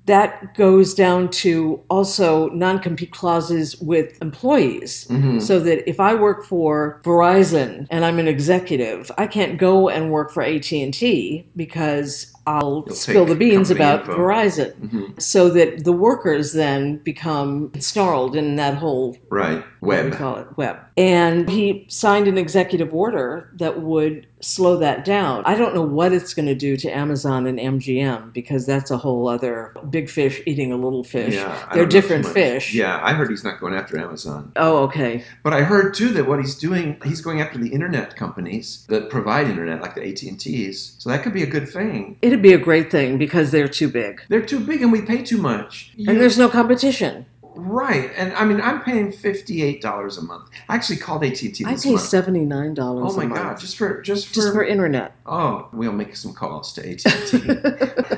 That 0.10 0.56
goes 0.56 0.94
down 0.94 1.30
to 1.30 1.80
also 1.90 2.50
non-compete 2.50 3.12
clauses 3.12 3.80
with 3.92 4.20
employees 4.22 5.06
Mhm. 5.10 5.40
so 5.42 5.60
that 5.60 5.88
if 5.88 6.00
i 6.00 6.12
work 6.16 6.40
for 6.46 7.00
verizon 7.06 7.86
and 7.92 8.04
i'm 8.06 8.18
an 8.20 8.28
executive 8.28 9.12
i 9.18 9.26
can't 9.28 9.58
go 9.68 9.88
and 9.88 10.12
work 10.12 10.32
for 10.34 10.42
at&t 10.44 11.46
because 11.56 12.12
i'll 12.48 12.84
You'll 12.88 12.96
spill 12.96 13.26
the 13.26 13.36
beans 13.36 13.70
about 13.72 14.02
info. 14.02 14.18
verizon 14.18 14.74
Mhm. 14.80 15.22
so 15.22 15.50
that 15.50 15.84
the 15.84 15.92
workers 15.94 16.54
then 16.54 16.98
become 17.04 17.72
snarled 17.80 18.36
in 18.36 18.56
that 18.56 18.76
whole 18.76 19.18
Right. 19.30 19.58
do 19.60 19.64
we 19.82 19.88
Web. 19.88 20.14
call 20.14 20.38
it 20.38 20.48
web 20.58 20.78
and 20.98 21.50
he 21.50 21.86
signed 21.90 22.28
an 22.28 22.38
executive 22.38 22.94
order 22.94 23.50
that 23.58 23.82
would 23.82 24.26
slow 24.42 24.78
that 24.78 25.04
down 25.06 25.44
i 25.46 25.54
don't 25.56 25.76
know 25.76 25.82
what 25.86 26.14
it's 26.14 26.34
going 26.34 26.46
to 26.48 26.56
do 26.56 26.78
to 26.78 26.90
amazon 26.90 27.46
and 27.46 27.60
mgm 27.60 28.32
because 28.34 28.66
that's 28.66 28.90
a 28.92 28.98
whole 28.98 29.28
other 29.28 29.74
big 29.90 30.10
fish 30.10 30.42
eating 30.46 30.72
a 30.72 30.78
little 30.78 31.04
fish 31.04 31.36
Yeah, 31.36 31.56
they're 31.74 31.86
different 31.86 32.26
fish 32.26 32.74
Yeah, 32.74 33.00
I 33.04 33.14
heard 33.14 33.30
he's 33.30 33.44
not 33.44 33.60
going 33.60 33.74
after 33.74 33.98
Amazon. 34.00 34.52
oh 34.56 34.84
okay 34.84 35.24
But 35.44 35.54
I 35.54 35.62
heard 35.64 35.94
too 35.94 36.10
that 36.10 36.28
what 36.28 36.40
he's 36.40 36.56
doing, 36.56 36.98
he's 37.04 37.22
going 37.22 37.42
after 37.42 37.58
the 37.58 37.70
internet 37.70 38.16
companies 38.16 38.86
that 38.90 39.10
provide 39.10 39.48
internet, 39.48 39.82
like 39.82 39.96
the 39.96 40.08
AT 40.08 40.22
and 40.24 40.40
T's. 40.40 40.96
So 41.00 41.10
that 41.10 41.22
could 41.24 41.34
be 41.34 41.44
a 41.44 41.48
good 41.48 41.68
thing. 41.68 42.18
it'd 42.22 42.39
be 42.42 42.54
a 42.54 42.58
great 42.58 42.90
thing 42.92 43.18
because 43.18 43.52
they're 43.52 43.68
too 43.68 43.90
big 43.90 44.22
They're 44.30 44.46
too 44.46 44.60
big 44.60 44.82
and 44.82 44.92
we 44.92 45.02
pay 45.02 45.22
too 45.24 45.38
much. 45.38 45.92
You- 45.96 46.10
and 46.10 46.20
there's 46.22 46.38
no 46.38 46.50
competition 46.50 47.26
right, 47.56 48.12
and 48.16 48.32
I 48.36 48.46
mean 48.46 48.62
I'm 48.62 48.82
paying 48.82 49.12
fifty 49.12 49.64
eight 49.64 49.82
dollars 49.82 50.18
a 50.18 50.22
month. 50.22 50.50
I 50.70 50.76
actually 50.76 50.98
called 50.98 51.24
AT 51.26 51.42
and 51.42 51.54
T 51.56 51.66
i 51.66 51.76
pay 51.76 51.92
month. 51.92 52.02
$79 52.04 52.78
Oh 52.80 53.16
my 53.18 53.24
a 53.24 53.28
month 53.28 53.42
god, 53.42 53.60
just 53.60 53.76
for 53.78 54.02
just 54.02 54.28
for, 54.28 54.34
just 54.36 54.54
for 54.54 54.64
internet 54.64 55.14
oh, 55.26 55.68
we'll 55.74 55.92
make 55.92 56.16
some 56.16 56.34
calls 56.34 56.72
to 56.74 56.82
AT 56.90 57.06
and 57.06 57.28
T. 57.28 58.18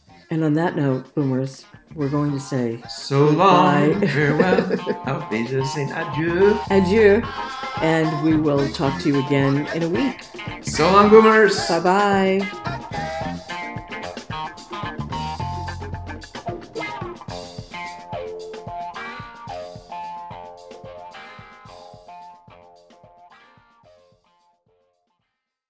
and 0.30 0.42
on 0.42 0.54
that 0.54 0.74
note 0.76 1.14
boomers 1.14 1.64
we're 1.94 2.08
going 2.08 2.32
to 2.32 2.40
say 2.40 2.80
So 2.88 3.28
long, 3.28 4.00
farewell, 4.08 4.80
auf 5.06 5.28
Wiedersehen, 5.30 5.90
adieu. 5.90 6.56
adieu, 6.70 7.20
and 7.82 8.24
we 8.24 8.36
will 8.36 8.68
talk 8.72 9.00
to 9.02 9.08
you 9.08 9.24
again 9.26 9.66
in 9.74 9.82
a 9.82 9.88
week. 9.88 10.22
So 10.62 10.90
long, 10.92 11.08
boomers. 11.10 11.66
Bye 11.68 11.80
bye. 11.80 13.06